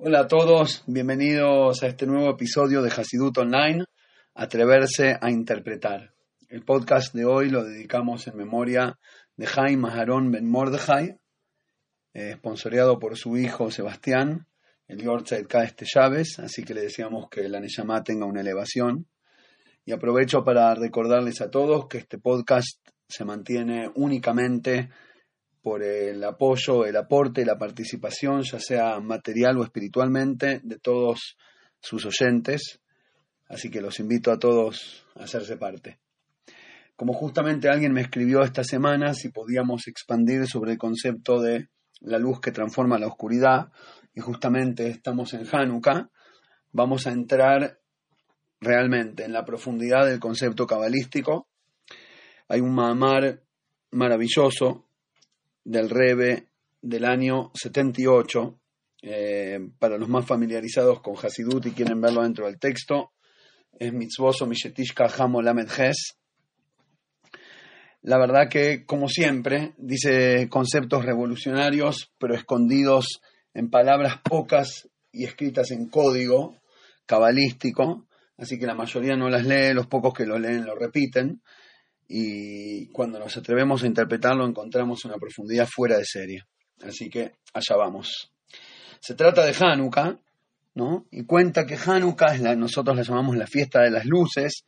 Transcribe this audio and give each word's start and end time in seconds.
Hola 0.00 0.20
a 0.20 0.28
todos, 0.28 0.84
bienvenidos 0.86 1.82
a 1.82 1.88
este 1.88 2.06
nuevo 2.06 2.30
episodio 2.30 2.82
de 2.82 2.88
Hasidut 2.88 3.36
Online, 3.36 3.84
Atreverse 4.32 5.18
a 5.20 5.28
Interpretar. 5.28 6.14
El 6.48 6.64
podcast 6.64 7.12
de 7.16 7.24
hoy 7.24 7.50
lo 7.50 7.64
dedicamos 7.64 8.28
en 8.28 8.36
memoria 8.36 8.96
de 9.36 9.46
Jaime 9.46 9.82
Maharón 9.82 10.30
Ben 10.30 10.48
Mordechai, 10.48 11.18
eh, 12.14 12.36
por 12.40 13.16
su 13.16 13.36
hijo 13.36 13.72
Sebastián, 13.72 14.46
el 14.86 15.02
Yortzeit 15.02 15.52
este 15.52 15.84
Chávez, 15.84 16.38
así 16.38 16.62
que 16.62 16.74
le 16.74 16.82
deseamos 16.82 17.28
que 17.28 17.48
la 17.48 17.58
Neyamá 17.58 18.04
tenga 18.04 18.24
una 18.24 18.42
elevación. 18.42 19.08
Y 19.84 19.90
aprovecho 19.90 20.44
para 20.44 20.76
recordarles 20.76 21.40
a 21.40 21.50
todos 21.50 21.88
que 21.88 21.98
este 21.98 22.18
podcast 22.18 22.88
se 23.08 23.24
mantiene 23.24 23.90
únicamente 23.96 24.90
por 25.62 25.82
el 25.82 26.22
apoyo, 26.24 26.86
el 26.86 26.96
aporte, 26.96 27.44
la 27.44 27.58
participación, 27.58 28.42
ya 28.42 28.60
sea 28.60 29.00
material 29.00 29.58
o 29.58 29.64
espiritualmente, 29.64 30.60
de 30.62 30.78
todos 30.78 31.36
sus 31.80 32.06
oyentes. 32.06 32.80
Así 33.48 33.70
que 33.70 33.80
los 33.80 33.98
invito 34.00 34.30
a 34.30 34.38
todos 34.38 35.06
a 35.16 35.24
hacerse 35.24 35.56
parte. 35.56 35.98
Como 36.96 37.12
justamente 37.12 37.68
alguien 37.68 37.92
me 37.92 38.00
escribió 38.00 38.42
esta 38.42 38.64
semana 38.64 39.14
si 39.14 39.28
podíamos 39.28 39.86
expandir 39.86 40.46
sobre 40.46 40.72
el 40.72 40.78
concepto 40.78 41.40
de 41.40 41.68
la 42.00 42.18
luz 42.18 42.40
que 42.40 42.52
transforma 42.52 42.98
la 42.98 43.06
oscuridad, 43.06 43.70
y 44.14 44.20
justamente 44.20 44.88
estamos 44.88 45.32
en 45.34 45.46
Hanukkah, 45.50 46.10
vamos 46.72 47.06
a 47.06 47.12
entrar 47.12 47.78
realmente 48.60 49.24
en 49.24 49.32
la 49.32 49.44
profundidad 49.44 50.06
del 50.06 50.18
concepto 50.18 50.66
cabalístico. 50.66 51.46
Hay 52.48 52.60
un 52.60 52.74
Mahamar 52.74 53.42
maravilloso 53.92 54.87
del 55.68 55.90
Rebe 55.90 56.46
del 56.80 57.04
año 57.04 57.50
78, 57.52 58.58
eh, 59.02 59.60
para 59.78 59.98
los 59.98 60.08
más 60.08 60.24
familiarizados 60.24 61.02
con 61.02 61.14
Hasidut 61.14 61.66
y 61.66 61.72
quieren 61.72 62.00
verlo 62.00 62.22
dentro 62.22 62.46
del 62.46 62.58
texto, 62.58 63.12
es 63.78 63.92
Mitzvoso 63.92 64.46
Mishetishka 64.46 65.12
Hamo 65.18 65.42
Lamed 65.42 65.68
La 68.00 68.18
verdad 68.18 68.48
que, 68.48 68.86
como 68.86 69.08
siempre, 69.08 69.74
dice 69.76 70.48
conceptos 70.48 71.04
revolucionarios, 71.04 72.14
pero 72.18 72.34
escondidos 72.34 73.20
en 73.52 73.68
palabras 73.68 74.20
pocas 74.24 74.88
y 75.12 75.24
escritas 75.24 75.70
en 75.70 75.90
código 75.90 76.56
cabalístico, 77.04 78.06
así 78.38 78.58
que 78.58 78.66
la 78.66 78.74
mayoría 78.74 79.16
no 79.16 79.28
las 79.28 79.44
lee, 79.44 79.74
los 79.74 79.86
pocos 79.86 80.14
que 80.14 80.24
lo 80.24 80.38
leen 80.38 80.64
lo 80.64 80.74
repiten, 80.74 81.42
y 82.08 82.88
cuando 82.88 83.18
nos 83.18 83.36
atrevemos 83.36 83.82
a 83.82 83.86
interpretarlo 83.86 84.46
encontramos 84.46 85.04
una 85.04 85.16
profundidad 85.16 85.68
fuera 85.70 85.98
de 85.98 86.06
serie. 86.06 86.42
Así 86.82 87.10
que 87.10 87.32
allá 87.52 87.76
vamos. 87.76 88.32
Se 89.00 89.14
trata 89.14 89.44
de 89.44 89.54
Hanukkah, 89.54 90.18
¿no? 90.74 91.06
Y 91.10 91.24
cuenta 91.24 91.66
que 91.66 91.76
Hanukkah 91.76 92.34
es 92.34 92.40
la, 92.40 92.56
nosotros 92.56 92.96
la 92.96 93.02
llamamos 93.02 93.36
la 93.36 93.46
fiesta 93.46 93.82
de 93.82 93.90
las 93.90 94.06
luces, 94.06 94.64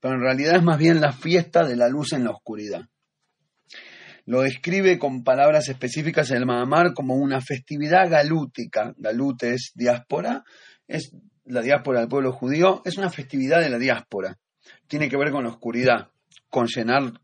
pero 0.00 0.14
en 0.14 0.20
realidad 0.20 0.56
es 0.56 0.62
más 0.62 0.78
bien 0.78 1.00
la 1.00 1.12
fiesta 1.12 1.64
de 1.64 1.76
la 1.76 1.88
luz 1.88 2.12
en 2.12 2.24
la 2.24 2.30
oscuridad. 2.30 2.82
Lo 4.26 4.42
describe 4.42 4.98
con 4.98 5.24
palabras 5.24 5.68
específicas 5.68 6.30
el 6.30 6.46
Mahamar 6.46 6.92
como 6.94 7.16
una 7.16 7.40
festividad 7.40 8.08
galútica. 8.08 8.94
Galut 8.96 9.42
es 9.42 9.72
diáspora, 9.74 10.44
es 10.86 11.12
la 11.44 11.60
diáspora 11.60 12.00
del 12.00 12.08
pueblo 12.08 12.32
judío, 12.32 12.82
es 12.84 12.98
una 12.98 13.10
festividad 13.10 13.60
de 13.60 13.70
la 13.70 13.78
diáspora. 13.78 14.38
Tiene 14.86 15.08
que 15.08 15.16
ver 15.16 15.32
con 15.32 15.42
la 15.42 15.50
oscuridad 15.50 16.12
con 16.52 16.66
llenar 16.66 17.14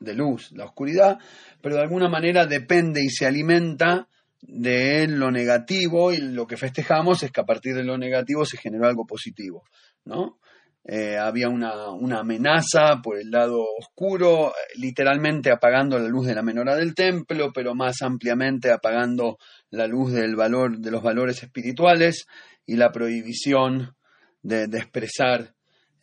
de 0.00 0.14
luz 0.14 0.50
la 0.50 0.64
oscuridad, 0.64 1.18
pero 1.62 1.76
de 1.76 1.82
alguna 1.82 2.08
manera 2.08 2.44
depende 2.44 3.02
y 3.02 3.08
se 3.08 3.24
alimenta 3.24 4.08
de 4.42 5.06
lo 5.06 5.30
negativo 5.30 6.12
y 6.12 6.18
lo 6.18 6.44
que 6.46 6.56
festejamos 6.56 7.22
es 7.22 7.30
que 7.30 7.40
a 7.40 7.44
partir 7.46 7.76
de 7.76 7.84
lo 7.84 7.96
negativo 7.96 8.44
se 8.44 8.58
generó 8.58 8.88
algo 8.88 9.06
positivo, 9.06 9.62
¿no? 10.04 10.38
Eh, 10.86 11.16
había 11.16 11.48
una, 11.48 11.90
una, 11.92 12.18
amenaza 12.18 13.00
por 13.02 13.16
el 13.16 13.30
lado 13.30 13.64
oscuro, 13.78 14.52
literalmente 14.74 15.50
apagando 15.50 15.98
la 15.98 16.08
luz 16.08 16.26
de 16.26 16.34
la 16.34 16.42
menora 16.42 16.76
del 16.76 16.94
templo, 16.94 17.52
pero 17.54 17.74
más 17.74 18.02
ampliamente 18.02 18.70
apagando 18.70 19.38
la 19.70 19.86
luz 19.86 20.12
del 20.12 20.36
valor, 20.36 20.78
de 20.78 20.90
los 20.90 21.02
valores 21.02 21.42
espirituales 21.42 22.26
y 22.66 22.74
la 22.74 22.90
prohibición 22.90 23.94
de, 24.42 24.66
de 24.66 24.78
expresar 24.78 25.54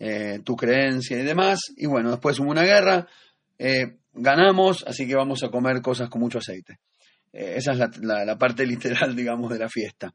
eh, 0.03 0.39
tu 0.43 0.55
creencia 0.55 1.19
y 1.19 1.21
demás. 1.21 1.59
Y 1.77 1.85
bueno, 1.85 2.09
después 2.09 2.39
hubo 2.39 2.49
una 2.49 2.63
guerra, 2.63 3.07
eh, 3.59 3.97
ganamos, 4.13 4.83
así 4.87 5.07
que 5.07 5.13
vamos 5.13 5.43
a 5.43 5.49
comer 5.49 5.79
cosas 5.79 6.09
con 6.09 6.21
mucho 6.21 6.39
aceite. 6.39 6.79
Eh, 7.31 7.53
esa 7.57 7.73
es 7.73 7.99
la, 7.99 8.35
parte 8.35 8.65
literal, 8.65 9.15
digamos, 9.15 9.51
de 9.51 9.59
la 9.59 9.69
fiesta. 9.69 10.11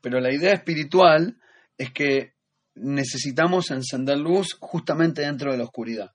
Pero 0.00 0.20
la 0.20 0.32
idea 0.32 0.54
espiritual 0.54 1.36
es 1.76 1.92
que 1.92 2.32
necesitamos 2.76 3.70
encender 3.70 4.16
luz 4.16 4.56
justamente 4.58 5.20
dentro 5.20 5.52
de 5.52 5.58
la 5.58 5.64
oscuridad. 5.64 6.12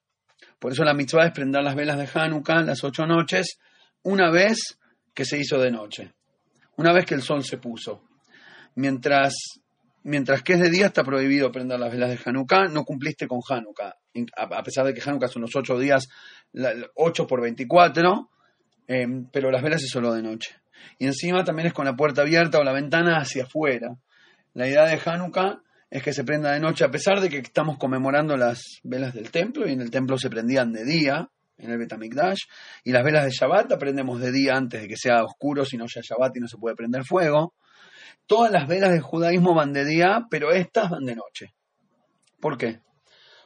Por 0.57 0.71
eso 0.71 0.83
la 0.83 0.95
mitzvah 0.95 1.27
es 1.27 1.31
prender 1.31 1.61
las 1.61 1.75
velas 1.75 1.97
de 1.99 2.09
Hanukkah 2.11 2.63
las 2.63 2.83
ocho 2.83 3.05
noches, 3.05 3.59
una 4.01 4.31
vez 4.31 4.79
que 5.13 5.25
se 5.25 5.37
hizo 5.37 5.59
de 5.59 5.69
noche, 5.69 6.11
una 6.75 6.91
vez 6.91 7.05
que 7.05 7.13
el 7.13 7.21
sol 7.21 7.43
se 7.43 7.57
puso. 7.57 8.03
Mientras 8.73 9.35
mientras 10.03 10.43
que 10.43 10.53
es 10.53 10.59
de 10.59 10.69
día 10.69 10.87
está 10.87 11.03
prohibido 11.03 11.51
prender 11.51 11.79
las 11.79 11.91
velas 11.91 12.09
de 12.09 12.19
Hanukkah, 12.23 12.67
no 12.67 12.83
cumpliste 12.83 13.27
con 13.27 13.39
Hanukkah. 13.47 13.95
A 14.35 14.63
pesar 14.63 14.85
de 14.85 14.93
que 14.93 15.01
Hanukkah 15.01 15.27
son 15.27 15.43
los 15.43 15.55
ocho 15.55 15.77
días, 15.77 16.07
8 16.95 17.27
por 17.27 17.41
24, 17.41 18.29
em, 18.87 19.29
pero 19.31 19.51
las 19.51 19.61
velas 19.61 19.83
es 19.83 19.89
solo 19.89 20.13
de 20.13 20.21
noche. 20.21 20.55
Y 20.97 21.05
encima 21.05 21.43
también 21.43 21.67
es 21.67 21.73
con 21.73 21.85
la 21.85 21.95
puerta 21.95 22.21
abierta 22.21 22.59
o 22.59 22.63
la 22.63 22.73
ventana 22.73 23.17
hacia 23.17 23.43
afuera. 23.43 23.97
La 24.53 24.67
idea 24.67 24.85
de 24.85 24.99
Hanukkah 25.03 25.61
es 25.89 26.03
que 26.03 26.13
se 26.13 26.23
prenda 26.23 26.51
de 26.51 26.59
noche, 26.59 26.85
a 26.85 26.91
pesar 26.91 27.19
de 27.19 27.29
que 27.29 27.39
estamos 27.39 27.77
conmemorando 27.77 28.37
las 28.37 28.79
velas 28.83 29.13
del 29.13 29.31
templo, 29.31 29.67
y 29.67 29.73
en 29.73 29.81
el 29.81 29.89
templo 29.89 30.17
se 30.17 30.29
prendían 30.29 30.71
de 30.71 30.85
día, 30.85 31.29
en 31.57 31.71
el 31.71 31.77
Betamikdash, 31.77 32.39
y 32.83 32.91
las 32.91 33.03
velas 33.03 33.25
de 33.25 33.31
Shabbat 33.31 33.71
aprendemos 33.71 34.21
de 34.21 34.31
día 34.31 34.55
antes 34.55 34.81
de 34.81 34.87
que 34.87 34.95
sea 34.95 35.23
oscuro, 35.23 35.65
si 35.65 35.77
no 35.77 35.85
ya 35.87 36.01
Shabbat 36.01 36.37
y 36.37 36.39
no 36.39 36.47
se 36.47 36.57
puede 36.57 36.75
prender 36.75 37.03
fuego. 37.03 37.55
Todas 38.29 38.51
las 38.51 38.67
velas 38.67 38.91
del 38.91 39.01
judaísmo 39.01 39.55
van 39.55 39.73
de 39.73 39.83
día, 39.83 40.27
pero 40.29 40.51
estas 40.51 40.91
van 40.91 41.03
de 41.03 41.15
noche. 41.15 41.47
¿Por 42.39 42.59
qué? 42.59 42.79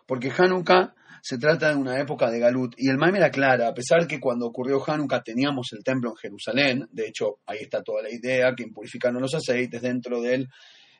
Porque 0.05 0.29
Hanukkah 0.29 0.94
se 1.21 1.38
trata 1.38 1.69
de 1.69 1.77
una 1.77 2.01
época 2.01 2.29
de 2.29 2.38
Galut. 2.38 2.75
Y 2.75 2.89
el 2.89 2.97
Maim 2.97 3.16
era 3.16 3.31
clara, 3.31 3.69
a 3.69 3.73
pesar 3.73 4.05
que 4.07 4.19
cuando 4.19 4.45
ocurrió 4.45 4.83
Hanukkah 4.85 5.23
teníamos 5.23 5.71
el 5.71 5.85
templo 5.85 6.09
en 6.09 6.17
Jerusalén, 6.17 6.89
de 6.91 7.07
hecho 7.07 7.38
ahí 7.45 7.59
está 7.61 7.81
toda 7.81 8.01
la 8.01 8.09
idea, 8.11 8.53
que 8.57 8.63
impurificaron 8.63 9.21
los 9.21 9.33
aceites 9.33 9.81
dentro 9.81 10.19
del 10.21 10.49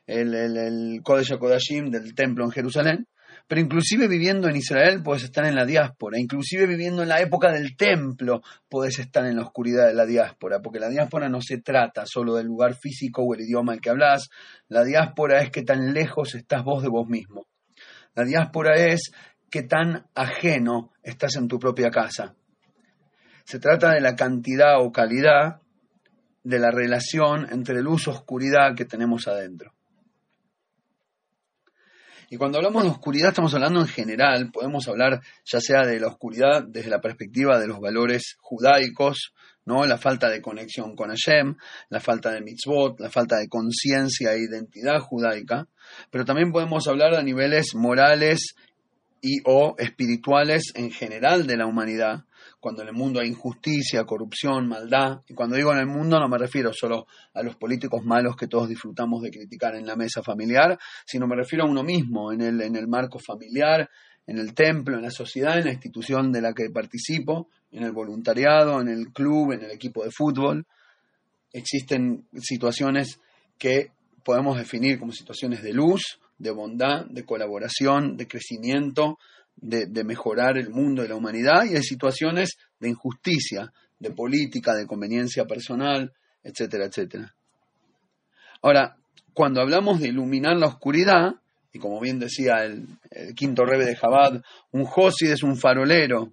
el, 0.06 0.34
el, 0.34 0.56
el 0.56 1.02
del 1.02 2.14
templo 2.14 2.44
en 2.46 2.50
Jerusalén. 2.52 3.06
Pero 3.46 3.60
inclusive 3.60 4.08
viviendo 4.08 4.48
en 4.48 4.56
Israel 4.56 5.02
puedes 5.02 5.24
estar 5.24 5.44
en 5.44 5.54
la 5.54 5.66
diáspora, 5.66 6.18
inclusive 6.18 6.66
viviendo 6.66 7.02
en 7.02 7.08
la 7.08 7.20
época 7.20 7.52
del 7.52 7.76
templo 7.76 8.40
puedes 8.68 8.98
estar 8.98 9.26
en 9.26 9.36
la 9.36 9.42
oscuridad 9.42 9.86
de 9.86 9.94
la 9.94 10.06
diáspora, 10.06 10.60
porque 10.60 10.80
la 10.80 10.88
diáspora 10.88 11.28
no 11.28 11.40
se 11.42 11.58
trata 11.58 12.04
solo 12.06 12.36
del 12.36 12.46
lugar 12.46 12.74
físico 12.74 13.22
o 13.22 13.34
el 13.34 13.42
idioma 13.42 13.74
al 13.74 13.80
que 13.80 13.90
hablas, 13.90 14.30
la 14.68 14.82
diáspora 14.82 15.42
es 15.42 15.50
que 15.50 15.62
tan 15.62 15.92
lejos 15.92 16.34
estás 16.34 16.64
vos 16.64 16.82
de 16.82 16.88
vos 16.88 17.06
mismo. 17.06 17.46
La 18.14 18.24
diáspora 18.24 18.76
es 18.76 19.12
que 19.50 19.62
tan 19.62 20.06
ajeno 20.14 20.92
estás 21.02 21.36
en 21.36 21.48
tu 21.48 21.58
propia 21.58 21.90
casa. 21.90 22.34
Se 23.44 23.58
trata 23.58 23.92
de 23.92 24.00
la 24.00 24.16
cantidad 24.16 24.80
o 24.80 24.90
calidad 24.90 25.60
de 26.42 26.58
la 26.58 26.70
relación 26.70 27.46
entre 27.50 27.82
luz 27.82 28.06
y 28.06 28.10
oscuridad 28.10 28.74
que 28.74 28.84
tenemos 28.84 29.28
adentro. 29.28 29.74
Y 32.34 32.36
cuando 32.36 32.58
hablamos 32.58 32.82
de 32.82 32.90
oscuridad 32.90 33.28
estamos 33.28 33.54
hablando 33.54 33.78
en 33.78 33.86
general, 33.86 34.50
podemos 34.50 34.88
hablar 34.88 35.20
ya 35.44 35.60
sea 35.60 35.86
de 35.86 36.00
la 36.00 36.08
oscuridad 36.08 36.64
desde 36.66 36.90
la 36.90 37.00
perspectiva 37.00 37.60
de 37.60 37.68
los 37.68 37.78
valores 37.78 38.38
judaicos, 38.40 39.32
¿no? 39.64 39.86
La 39.86 39.98
falta 39.98 40.28
de 40.28 40.42
conexión 40.42 40.96
con 40.96 41.10
Hashem, 41.10 41.54
la 41.90 42.00
falta 42.00 42.32
de 42.32 42.40
mitzvot, 42.40 42.98
la 42.98 43.08
falta 43.08 43.36
de 43.36 43.46
conciencia 43.46 44.32
e 44.32 44.40
identidad 44.40 44.98
judaica, 44.98 45.68
pero 46.10 46.24
también 46.24 46.50
podemos 46.50 46.88
hablar 46.88 47.14
a 47.14 47.22
niveles 47.22 47.76
morales 47.76 48.56
y 49.22 49.36
o 49.44 49.76
espirituales 49.78 50.72
en 50.74 50.90
general 50.90 51.46
de 51.46 51.56
la 51.56 51.66
humanidad, 51.66 52.24
cuando 52.64 52.80
en 52.80 52.88
el 52.88 52.94
mundo 52.94 53.20
hay 53.20 53.28
injusticia, 53.28 54.04
corrupción, 54.04 54.66
maldad. 54.66 55.20
Y 55.28 55.34
cuando 55.34 55.54
digo 55.54 55.70
en 55.70 55.80
el 55.80 55.86
mundo 55.86 56.18
no 56.18 56.30
me 56.30 56.38
refiero 56.38 56.72
solo 56.72 57.06
a 57.34 57.42
los 57.42 57.56
políticos 57.56 58.02
malos 58.06 58.36
que 58.36 58.46
todos 58.46 58.70
disfrutamos 58.70 59.20
de 59.20 59.30
criticar 59.30 59.74
en 59.74 59.84
la 59.84 59.96
mesa 59.96 60.22
familiar, 60.22 60.78
sino 61.04 61.26
me 61.26 61.36
refiero 61.36 61.66
a 61.66 61.68
uno 61.68 61.82
mismo, 61.82 62.32
en 62.32 62.40
el, 62.40 62.62
en 62.62 62.74
el 62.76 62.88
marco 62.88 63.18
familiar, 63.18 63.90
en 64.26 64.38
el 64.38 64.54
templo, 64.54 64.96
en 64.96 65.02
la 65.02 65.10
sociedad, 65.10 65.58
en 65.58 65.66
la 65.66 65.72
institución 65.72 66.32
de 66.32 66.40
la 66.40 66.54
que 66.54 66.70
participo, 66.70 67.50
en 67.70 67.82
el 67.82 67.92
voluntariado, 67.92 68.80
en 68.80 68.88
el 68.88 69.12
club, 69.12 69.52
en 69.52 69.64
el 69.64 69.70
equipo 69.70 70.02
de 70.02 70.10
fútbol. 70.10 70.64
Existen 71.52 72.24
situaciones 72.40 73.20
que 73.58 73.90
podemos 74.24 74.56
definir 74.56 74.98
como 74.98 75.12
situaciones 75.12 75.62
de 75.62 75.74
luz, 75.74 76.18
de 76.38 76.50
bondad, 76.50 77.04
de 77.10 77.26
colaboración, 77.26 78.16
de 78.16 78.26
crecimiento, 78.26 79.18
de, 79.56 80.04
mejorar 80.04 80.58
el 80.58 80.70
mundo 80.70 81.04
y 81.04 81.08
la 81.08 81.16
humanidad 81.16 81.64
y 81.64 81.76
hay 81.76 81.82
situaciones 81.82 82.56
de 82.78 82.88
injusticia, 82.88 83.72
de 83.98 84.10
política, 84.10 84.74
de 84.74 84.86
conveniencia 84.86 85.44
personal, 85.44 86.12
etcétera, 86.42 86.86
etcétera. 86.86 87.34
Ahora, 88.62 88.96
cuando 89.32 89.60
hablamos 89.60 90.00
de 90.00 90.08
iluminar 90.08 90.56
la 90.56 90.66
oscuridad, 90.66 91.34
y 91.72 91.78
como 91.78 92.00
bien 92.00 92.18
decía 92.18 92.64
el, 92.64 92.86
quinto 93.34 93.64
rebe 93.64 93.84
de 93.86 93.96
Jabad, 93.96 94.42
un 94.72 94.84
Josid 94.84 95.30
es 95.30 95.42
un 95.42 95.56
farolero, 95.56 96.32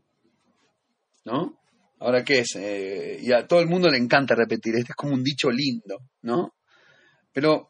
¿no? 1.25 1.57
Ahora, 1.99 2.23
¿qué 2.23 2.39
es? 2.39 2.55
Eh, 2.55 3.19
y 3.21 3.31
a 3.31 3.45
todo 3.45 3.59
el 3.59 3.67
mundo 3.67 3.87
le 3.89 3.97
encanta 3.97 4.33
repetir, 4.35 4.75
este 4.75 4.91
es 4.91 4.95
como 4.95 5.13
un 5.13 5.23
dicho 5.23 5.49
lindo, 5.49 5.99
¿no? 6.23 6.55
Pero 7.31 7.69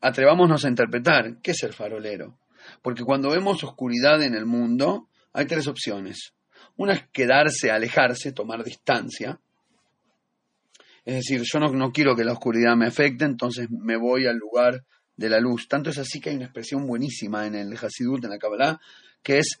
atrevámonos 0.00 0.64
a 0.64 0.68
interpretar, 0.68 1.40
¿qué 1.42 1.50
es 1.50 1.62
el 1.64 1.72
farolero? 1.72 2.38
Porque 2.82 3.04
cuando 3.04 3.30
vemos 3.30 3.62
oscuridad 3.64 4.22
en 4.22 4.34
el 4.34 4.44
mundo, 4.44 5.08
hay 5.32 5.46
tres 5.46 5.66
opciones. 5.68 6.34
Una 6.76 6.94
es 6.94 7.04
quedarse, 7.12 7.70
alejarse, 7.70 8.32
tomar 8.32 8.64
distancia. 8.64 9.40
Es 11.04 11.14
decir, 11.14 11.42
yo 11.42 11.58
no, 11.60 11.92
quiero 11.92 12.14
que 12.14 12.24
la 12.24 12.32
oscuridad 12.32 12.76
me 12.76 12.86
afecte, 12.86 13.24
entonces 13.24 13.68
me 13.70 13.96
voy 13.96 14.26
al 14.26 14.36
lugar 14.36 14.84
de 15.16 15.28
la 15.28 15.40
luz. 15.40 15.68
Tanto 15.68 15.90
es 15.90 15.98
así 15.98 16.20
que 16.20 16.30
hay 16.30 16.36
una 16.36 16.46
expresión 16.46 16.86
buenísima 16.86 17.46
en 17.46 17.54
el 17.54 17.76
Hasidut, 17.76 18.24
en 18.24 18.30
la 18.30 18.38
Kabbalah, 18.38 18.80
que 19.22 19.38
es 19.38 19.58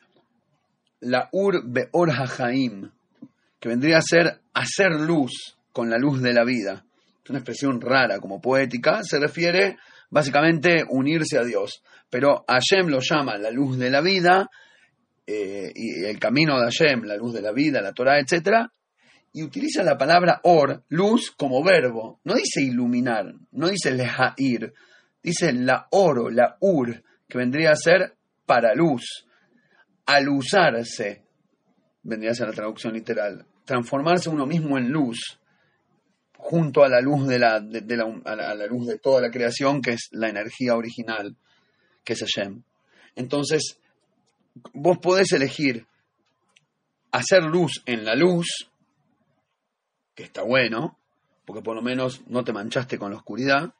la 1.00 1.28
Ur 1.32 1.62
Beor 1.64 2.10
HaHaim, 2.10 2.90
que 3.58 3.68
vendría 3.68 3.98
a 3.98 4.02
ser 4.02 4.40
hacer 4.54 4.92
luz 4.92 5.56
con 5.72 5.90
la 5.90 5.98
luz 5.98 6.22
de 6.22 6.32
la 6.32 6.44
vida. 6.44 6.84
Es 7.24 7.30
una 7.30 7.40
expresión 7.40 7.80
rara, 7.80 8.18
como 8.20 8.40
poética, 8.40 9.02
se 9.02 9.18
refiere 9.18 9.78
básicamente 10.12 10.84
unirse 10.88 11.38
a 11.38 11.44
Dios. 11.44 11.82
Pero 12.08 12.44
Hashem 12.46 12.88
lo 12.88 13.00
llama 13.00 13.38
la 13.38 13.50
luz 13.50 13.78
de 13.78 13.90
la 13.90 14.02
vida, 14.02 14.48
eh, 15.26 15.72
y 15.74 16.04
el 16.04 16.18
camino 16.18 16.58
de 16.58 16.66
Hashem, 16.66 17.04
la 17.04 17.16
luz 17.16 17.32
de 17.32 17.40
la 17.40 17.50
vida, 17.52 17.80
la 17.80 17.92
Torah, 17.92 18.20
etc. 18.20 18.68
Y 19.32 19.42
utiliza 19.42 19.82
la 19.82 19.96
palabra 19.96 20.40
or, 20.44 20.84
luz, 20.88 21.30
como 21.30 21.64
verbo. 21.64 22.20
No 22.24 22.34
dice 22.34 22.60
iluminar, 22.60 23.32
no 23.52 23.68
dice 23.68 23.90
lejair, 23.92 24.74
dice 25.22 25.52
la 25.54 25.88
oro, 25.90 26.28
la 26.28 26.58
ur, 26.60 27.02
que 27.26 27.38
vendría 27.38 27.72
a 27.72 27.76
ser 27.76 28.14
para 28.44 28.74
luz. 28.74 29.26
Al 30.04 30.28
usarse, 30.28 31.22
vendría 32.02 32.32
a 32.32 32.34
ser 32.34 32.48
la 32.48 32.54
traducción 32.54 32.92
literal. 32.92 33.46
Transformarse 33.64 34.28
uno 34.28 34.44
mismo 34.44 34.76
en 34.76 34.90
luz 34.90 35.38
junto 36.42 36.82
a 36.82 36.88
la 36.88 37.00
luz 37.00 37.28
de 37.28 37.38
la, 37.38 37.54
a 37.54 38.36
la, 38.36 38.66
luz 38.66 38.88
de 38.88 38.98
toda 38.98 39.20
la 39.20 39.30
creación, 39.30 39.80
que 39.80 39.92
es 39.92 40.08
la 40.10 40.28
energía 40.28 40.74
original, 40.74 41.36
que 42.02 42.14
es 42.14 42.18
Hashem. 42.18 42.64
Entonces, 43.14 43.78
vos 44.74 44.98
podés 44.98 45.30
elegir 45.32 45.86
hacer 47.12 47.44
luz 47.44 47.80
en 47.86 48.04
la 48.04 48.16
luz, 48.16 48.68
que 50.16 50.24
está 50.24 50.42
bueno, 50.42 50.98
porque 51.44 51.62
por 51.62 51.76
lo 51.76 51.82
menos 51.82 52.22
no 52.26 52.42
te 52.42 52.52
manchaste 52.52 52.98
con 52.98 53.12
la 53.12 53.18
oscuridad, 53.18 53.72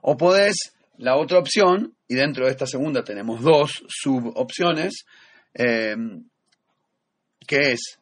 o 0.00 0.16
podés 0.16 0.56
la 0.96 1.18
otra 1.18 1.38
opción, 1.38 1.94
y 2.08 2.14
dentro 2.14 2.46
de 2.46 2.52
esta 2.52 2.66
segunda 2.66 3.04
tenemos 3.04 3.42
dos 3.42 3.84
subopciones, 3.86 5.04
eh, 5.52 5.94
que 7.46 7.72
es, 7.72 7.99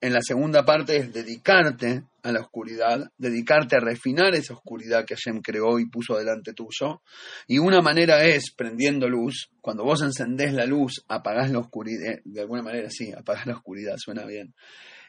en 0.00 0.12
la 0.14 0.20
segunda 0.22 0.64
parte 0.64 0.96
es 0.96 1.12
dedicarte 1.12 2.04
a 2.22 2.32
la 2.32 2.40
oscuridad, 2.40 3.10
dedicarte 3.18 3.76
a 3.76 3.80
refinar 3.80 4.34
esa 4.34 4.54
oscuridad 4.54 5.04
que 5.04 5.14
Hashem 5.14 5.42
creó 5.42 5.78
y 5.78 5.90
puso 5.90 6.16
delante 6.16 6.54
tuyo. 6.54 7.02
Y 7.46 7.58
una 7.58 7.82
manera 7.82 8.24
es 8.24 8.50
prendiendo 8.50 9.08
luz. 9.08 9.50
Cuando 9.60 9.84
vos 9.84 10.00
encendés 10.02 10.54
la 10.54 10.64
luz, 10.64 11.04
apagás 11.08 11.50
la 11.50 11.58
oscuridad. 11.58 12.12
Eh, 12.12 12.22
de 12.24 12.40
alguna 12.40 12.62
manera, 12.62 12.88
sí, 12.90 13.12
apagás 13.12 13.46
la 13.46 13.54
oscuridad, 13.54 13.96
suena 13.98 14.24
bien. 14.24 14.54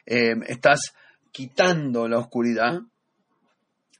Eh, 0.04 0.34
estás 0.46 0.94
quitando 1.30 2.06
la 2.06 2.18
oscuridad. 2.18 2.80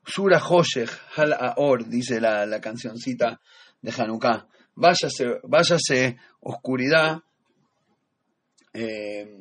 Sura 0.04 0.42
Hoshech 0.44 0.90
Hal 1.16 1.32
Aor, 1.32 1.88
dice 1.88 2.20
la, 2.20 2.44
la 2.44 2.60
cancioncita 2.60 3.40
de 3.80 3.92
Hanukkah. 3.96 4.46
Váyase, 4.74 5.40
váyase 5.44 6.16
oscuridad. 6.40 7.22
Eh, 8.74 9.38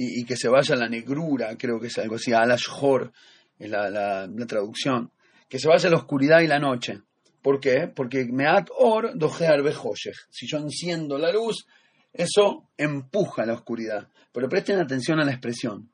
y, 0.00 0.24
que 0.24 0.36
se 0.36 0.48
vaya 0.48 0.76
la 0.76 0.88
negrura, 0.88 1.56
creo 1.58 1.80
que 1.80 1.88
es 1.88 1.98
algo 1.98 2.14
así, 2.14 2.32
Alashhor 2.32 3.12
es 3.58 3.68
la, 3.68 3.90
la, 3.90 4.46
traducción, 4.46 5.10
que 5.48 5.58
se 5.58 5.66
vaya 5.66 5.90
la 5.90 5.96
oscuridad 5.96 6.40
y 6.40 6.46
la 6.46 6.60
noche. 6.60 7.02
¿Por 7.42 7.58
qué? 7.58 7.90
Porque 7.94 8.24
Meat 8.24 8.68
Or 8.78 9.18
Dojear 9.18 9.60
Si 10.30 10.46
yo 10.46 10.58
enciendo 10.58 11.18
la 11.18 11.32
luz, 11.32 11.66
eso 12.12 12.68
empuja 12.76 13.44
la 13.44 13.54
oscuridad. 13.54 14.08
Pero 14.32 14.48
presten 14.48 14.78
atención 14.78 15.18
a 15.18 15.24
la 15.24 15.32
expresión. 15.32 15.90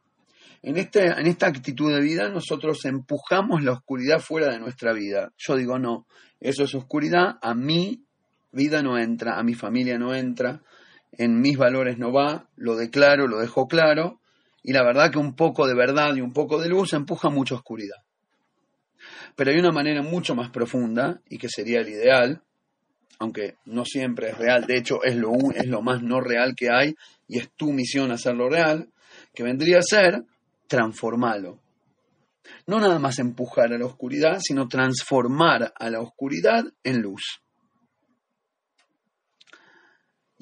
En, 0.62 0.76
este, 0.76 1.06
en 1.06 1.26
esta 1.26 1.46
actitud 1.46 1.90
de 1.92 2.00
vida 2.00 2.28
nosotros 2.28 2.84
empujamos 2.84 3.62
la 3.62 3.72
oscuridad 3.72 4.20
fuera 4.20 4.52
de 4.52 4.58
nuestra 4.58 4.92
vida. 4.92 5.32
Yo 5.38 5.56
digo, 5.56 5.78
no, 5.78 6.06
eso 6.40 6.64
es 6.64 6.74
oscuridad, 6.74 7.38
a 7.40 7.54
mi 7.54 8.04
vida 8.52 8.82
no 8.82 8.98
entra, 8.98 9.38
a 9.38 9.42
mi 9.42 9.54
familia 9.54 9.98
no 9.98 10.14
entra, 10.14 10.62
en 11.19 11.40
mis 11.40 11.56
valores 11.56 11.99
no 11.99 12.12
va, 12.12 12.49
lo 12.56 12.76
declaro, 12.76 13.26
lo 13.26 13.38
dejo 13.38 13.66
claro, 13.66 14.20
y 14.62 14.72
la 14.72 14.82
verdad 14.82 15.11
que 15.11 15.19
un 15.19 15.34
poco 15.34 15.66
de 15.66 15.75
verdad 15.75 16.14
y 16.14 16.20
un 16.20 16.32
poco 16.32 16.61
de 16.61 16.69
luz 16.69 16.93
empuja 16.93 17.28
mucha 17.28 17.55
oscuridad. 17.55 17.99
Pero 19.37 19.50
hay 19.50 19.58
una 19.58 19.72
manera 19.72 20.02
mucho 20.02 20.34
más 20.34 20.50
profunda, 20.50 21.20
y 21.28 21.38
que 21.38 21.49
sería 21.49 21.81
el 21.81 21.88
ideal, 21.88 22.43
aunque 23.19 23.56
no 23.66 23.84
siempre 23.84 24.31
es 24.31 24.38
real, 24.38 24.66
de 24.66 24.76
hecho 24.76 25.02
es 25.05 25.16
lo, 25.16 25.32
es 25.55 25.66
lo 25.66 25.82
más 25.82 26.02
no 26.02 26.20
real 26.20 26.55
que 26.56 26.70
hay, 26.70 26.94
y 27.28 27.38
es 27.38 27.50
tu 27.52 27.72
misión 27.72 28.10
hacerlo 28.10 28.49
real, 28.49 28.88
que 29.34 29.43
vendría 29.43 29.78
a 29.78 29.82
ser 29.82 30.25
transformarlo. 30.67 31.60
No 32.67 32.81
nada 32.81 32.99
más 32.99 33.19
empujar 33.19 33.72
a 33.72 33.78
la 33.78 33.87
oscuridad, 33.87 34.38
sino 34.40 34.69
transformar 34.69 35.72
a 35.78 35.90
la 35.90 36.00
oscuridad 36.00 36.64
en 36.82 37.00
luz. 37.00 37.44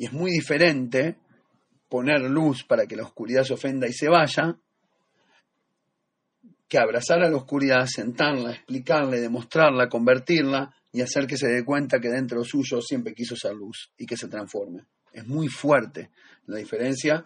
Y 0.03 0.07
es 0.07 0.13
muy 0.13 0.33
diferente 0.33 1.17
poner 1.89 2.23
luz 2.23 2.65
para 2.65 2.87
que 2.87 2.97
la 2.97 3.05
oscuridad 3.05 3.45
se 3.45 3.55
ofenda 3.55 3.87
y 3.87 3.93
se 3.93 4.09
vaya, 4.09 4.59
que 6.67 6.77
abrazar 6.77 7.23
a 7.23 7.31
la 7.31 7.37
oscuridad, 7.37 7.87
sentarla, 7.87 8.51
explicarle, 8.51 9.21
demostrarla, 9.21 9.89
convertirla 9.89 10.75
y 10.91 11.03
hacer 11.03 11.29
que 11.29 11.37
se 11.37 11.47
dé 11.47 11.65
cuenta 11.65 12.01
que 12.01 12.09
dentro 12.09 12.43
suyo 12.43 12.81
siempre 12.81 13.15
quiso 13.15 13.37
ser 13.37 13.55
luz 13.55 13.93
y 13.97 14.05
que 14.05 14.17
se 14.17 14.27
transforme. 14.27 14.87
Es 15.13 15.25
muy 15.25 15.47
fuerte 15.47 16.11
la 16.47 16.57
diferencia 16.57 17.23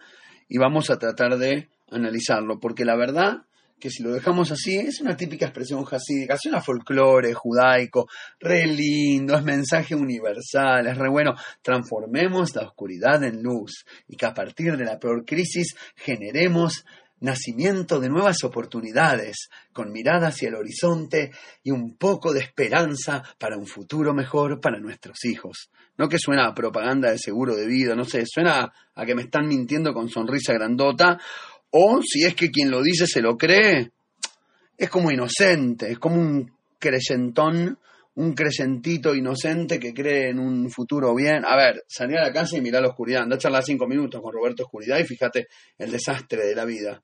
y 0.47 0.59
vamos 0.59 0.91
a 0.91 0.99
tratar 0.99 1.35
de 1.39 1.69
analizarlo, 1.89 2.59
porque 2.59 2.85
la 2.85 2.95
verdad 2.95 3.47
que 3.79 3.89
si 3.89 4.03
lo 4.03 4.11
dejamos 4.11 4.51
así, 4.51 4.75
es 4.75 5.01
una 5.01 5.15
típica 5.15 5.45
expresión 5.45 5.83
jasídica, 5.83 6.37
una 6.45 6.61
folclore 6.61 7.33
judaico, 7.33 8.07
re 8.39 8.65
lindo, 8.65 9.35
es 9.35 9.43
mensaje 9.43 9.95
universal, 9.95 10.87
es 10.87 10.97
re 10.97 11.09
bueno. 11.09 11.35
Transformemos 11.61 12.55
la 12.55 12.63
oscuridad 12.63 13.23
en 13.23 13.41
luz 13.43 13.85
y 14.07 14.15
que 14.15 14.25
a 14.25 14.33
partir 14.33 14.77
de 14.77 14.85
la 14.85 14.99
peor 14.99 15.25
crisis 15.25 15.75
generemos 15.95 16.85
nacimiento 17.19 17.99
de 17.99 18.09
nuevas 18.09 18.43
oportunidades, 18.43 19.49
con 19.73 19.91
mirada 19.91 20.27
hacia 20.27 20.49
el 20.49 20.55
horizonte 20.55 21.31
y 21.63 21.71
un 21.71 21.97
poco 21.97 22.33
de 22.33 22.41
esperanza 22.41 23.23
para 23.39 23.57
un 23.57 23.65
futuro 23.65 24.13
mejor 24.13 24.59
para 24.59 24.79
nuestros 24.79 25.25
hijos. 25.25 25.69
No 25.97 26.07
que 26.09 26.19
suena 26.19 26.47
a 26.47 26.53
propaganda 26.53 27.09
de 27.09 27.17
seguro 27.17 27.55
de 27.55 27.65
vida, 27.65 27.95
no 27.95 28.05
sé, 28.05 28.23
suena 28.27 28.71
a 28.93 29.05
que 29.05 29.15
me 29.15 29.23
están 29.23 29.47
mintiendo 29.47 29.93
con 29.93 30.09
sonrisa 30.09 30.53
grandota 30.53 31.19
o 31.71 32.01
si 32.01 32.23
es 32.23 32.35
que 32.35 32.49
quien 32.49 32.71
lo 32.71 32.81
dice 32.81 33.07
se 33.07 33.21
lo 33.21 33.37
cree, 33.37 33.91
es 34.77 34.89
como 34.89 35.11
inocente, 35.11 35.91
es 35.91 35.99
como 35.99 36.15
un 36.15 36.51
creyentón, 36.79 37.77
un 38.15 38.33
creyentito 38.33 39.13
inocente 39.13 39.79
que 39.79 39.93
cree 39.93 40.29
en 40.29 40.39
un 40.39 40.69
futuro 40.71 41.13
bien. 41.15 41.43
A 41.45 41.55
ver, 41.55 41.83
salí 41.87 42.15
a 42.15 42.21
la 42.21 42.33
casa 42.33 42.57
y 42.57 42.61
mirá 42.61 42.81
la 42.81 42.89
oscuridad. 42.89 43.23
Anda 43.23 43.35
a 43.35 43.39
charlar 43.39 43.63
cinco 43.63 43.87
minutos 43.87 44.21
con 44.21 44.33
Roberto 44.33 44.63
Oscuridad 44.63 44.99
y 44.99 45.05
fíjate 45.05 45.47
el 45.77 45.91
desastre 45.91 46.45
de 46.45 46.55
la 46.55 46.65
vida. 46.65 47.01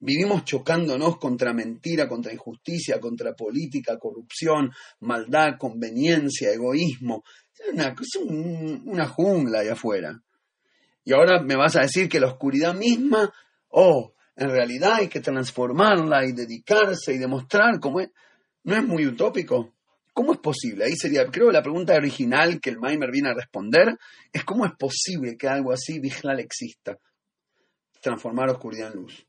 Vivimos 0.00 0.44
chocándonos 0.44 1.18
contra 1.18 1.52
mentira, 1.54 2.08
contra 2.08 2.32
injusticia, 2.32 3.00
contra 3.00 3.34
política, 3.34 3.98
corrupción, 3.98 4.70
maldad, 5.00 5.56
conveniencia, 5.58 6.50
egoísmo. 6.52 7.24
Es 7.58 7.72
una, 7.72 7.94
una 8.84 9.08
jungla 9.08 9.60
ahí 9.60 9.68
afuera. 9.68 10.20
Y 11.04 11.12
ahora 11.12 11.42
me 11.42 11.56
vas 11.56 11.76
a 11.76 11.82
decir 11.82 12.08
que 12.08 12.20
la 12.20 12.28
oscuridad 12.28 12.74
misma 12.74 13.32
oh, 13.74 14.12
en 14.36 14.50
realidad 14.50 14.94
hay 14.94 15.08
que 15.08 15.20
transformarla 15.20 16.24
y 16.24 16.32
dedicarse 16.32 17.12
y 17.12 17.18
demostrar 17.18 17.78
cómo 17.80 18.00
es. 18.00 18.10
¿No 18.64 18.74
es 18.74 18.82
muy 18.82 19.06
utópico? 19.06 19.74
¿Cómo 20.12 20.32
es 20.32 20.38
posible? 20.38 20.84
Ahí 20.84 20.96
sería, 20.96 21.26
creo, 21.26 21.50
la 21.50 21.62
pregunta 21.62 21.94
original 21.94 22.60
que 22.60 22.70
el 22.70 22.78
Maimer 22.78 23.10
viene 23.10 23.30
a 23.30 23.34
responder 23.34 23.98
es 24.32 24.44
cómo 24.44 24.64
es 24.64 24.72
posible 24.78 25.36
que 25.36 25.48
algo 25.48 25.72
así 25.72 25.98
vigilal 25.98 26.40
exista. 26.40 26.96
Transformar 28.00 28.48
oscuridad 28.50 28.92
en 28.92 29.02
luz. 29.02 29.26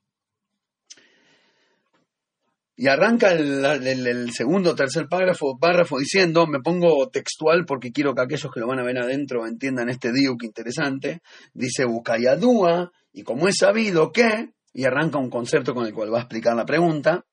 Y 2.78 2.88
arranca 2.88 3.32
el, 3.32 4.32
segundo 4.32 4.72
o 4.72 4.76
tercer 4.76 5.08
párrafo, 5.08 5.58
párrafo 5.58 5.98
diciendo, 5.98 6.46
me 6.46 6.60
pongo 6.60 7.10
textual 7.10 7.66
porque 7.66 7.92
quiero 7.92 8.14
que 8.14 8.22
aquellos 8.22 8.52
que 8.52 8.60
lo 8.60 8.68
van 8.68 8.80
a 8.80 8.84
ver 8.84 8.98
adentro 8.98 9.48
entiendan 9.48 9.90
este 9.90 10.12
diuk 10.12 10.44
interesante. 10.44 11.22
Dice, 11.54 11.86
Bucayadúa, 11.86 12.92
y 13.16 13.24
como 13.24 13.48
es 13.48 13.56
sabido 13.60 14.12
que, 14.12 14.52
y 14.74 14.84
arranca 14.84 15.18
un 15.18 15.30
concepto 15.30 15.74
con 15.74 15.86
el 15.86 15.94
cual 15.94 16.14
va 16.14 16.18
a 16.18 16.22
explicar 16.24 16.54
la 16.54 16.66
pregunta, 16.66 17.26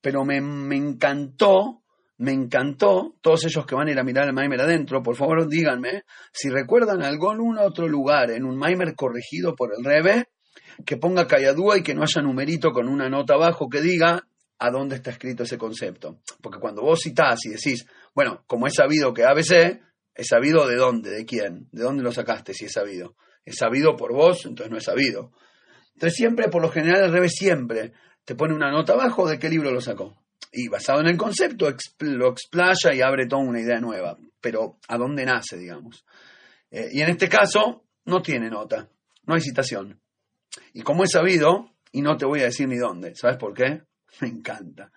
pero 0.00 0.24
me, 0.24 0.38
encantó 0.76 1.82
me 2.16 2.32
encantó, 2.32 3.16
todos 3.20 3.44
ellos 3.44 3.64
que 3.64 3.74
van 3.74 3.88
a 3.88 3.92
ir 3.92 3.98
a 3.98 4.04
mirar 4.04 4.26
el 4.26 4.34
Maimer 4.34 4.60
adentro, 4.60 5.02
por 5.02 5.16
favor 5.16 5.48
díganme 5.48 6.04
si 6.32 6.50
recuerdan 6.50 7.02
algún 7.02 7.58
otro 7.58 7.88
lugar 7.88 8.30
en 8.30 8.44
un 8.44 8.56
Maimer 8.56 8.94
corregido 8.94 9.54
por 9.54 9.72
el 9.76 9.84
Rebe 9.84 10.28
que 10.84 10.96
ponga 10.96 11.26
Cayadúa 11.26 11.78
y 11.78 11.82
que 11.82 11.94
no 11.94 12.02
haya 12.02 12.22
numerito 12.22 12.72
con 12.72 12.88
una 12.88 13.08
nota 13.08 13.34
abajo 13.34 13.68
que 13.68 13.80
diga 13.80 14.26
a 14.58 14.70
dónde 14.70 14.96
está 14.96 15.10
escrito 15.10 15.42
ese 15.42 15.56
concepto. 15.56 16.20
Porque 16.42 16.58
cuando 16.58 16.82
vos 16.82 17.00
citás 17.02 17.44
y 17.46 17.50
decís, 17.50 17.86
bueno, 18.14 18.44
como 18.46 18.66
he 18.66 18.70
sabido 18.70 19.14
que 19.14 19.24
ABC, 19.24 19.80
he 20.14 20.24
sabido 20.24 20.66
de 20.66 20.76
dónde, 20.76 21.10
de 21.10 21.24
quién, 21.24 21.68
de 21.72 21.82
dónde 21.82 22.02
lo 22.02 22.12
sacaste 22.12 22.52
si 22.52 22.66
es 22.66 22.72
sabido. 22.72 23.16
Es 23.44 23.56
sabido 23.56 23.96
por 23.96 24.12
vos, 24.12 24.44
entonces 24.46 24.70
no 24.70 24.78
es 24.78 24.84
sabido. 24.84 25.32
Entonces 25.94 26.16
siempre, 26.16 26.48
por 26.48 26.62
lo 26.62 26.70
general, 26.70 27.04
el 27.04 27.12
revés 27.12 27.34
siempre 27.34 27.92
te 28.24 28.34
pone 28.34 28.54
una 28.54 28.70
nota 28.70 28.92
abajo 28.94 29.28
de 29.28 29.38
qué 29.38 29.48
libro 29.48 29.70
lo 29.70 29.80
sacó. 29.80 30.16
Y 30.52 30.68
basado 30.68 31.00
en 31.00 31.08
el 31.08 31.16
concepto, 31.16 31.68
lo 32.00 32.28
explaya 32.28 32.94
y 32.94 33.02
abre 33.02 33.26
toda 33.26 33.42
una 33.42 33.60
idea 33.60 33.80
nueva. 33.80 34.16
Pero 34.40 34.78
¿a 34.88 34.96
dónde 34.96 35.24
nace, 35.24 35.56
digamos? 35.58 36.04
Eh, 36.70 36.88
y 36.92 37.02
en 37.02 37.10
este 37.10 37.28
caso, 37.28 37.84
no 38.04 38.22
tiene 38.22 38.50
nota, 38.50 38.88
no 39.24 39.34
hay 39.34 39.40
citación. 39.40 40.00
Y 40.72 40.82
como 40.82 41.04
he 41.04 41.06
sabido, 41.06 41.72
y 41.92 42.02
no 42.02 42.16
te 42.16 42.26
voy 42.26 42.40
a 42.40 42.44
decir 42.44 42.68
ni 42.68 42.76
dónde, 42.76 43.14
¿sabes 43.14 43.36
por 43.36 43.54
qué? 43.54 43.82
Me 44.20 44.28
encanta. 44.28 44.90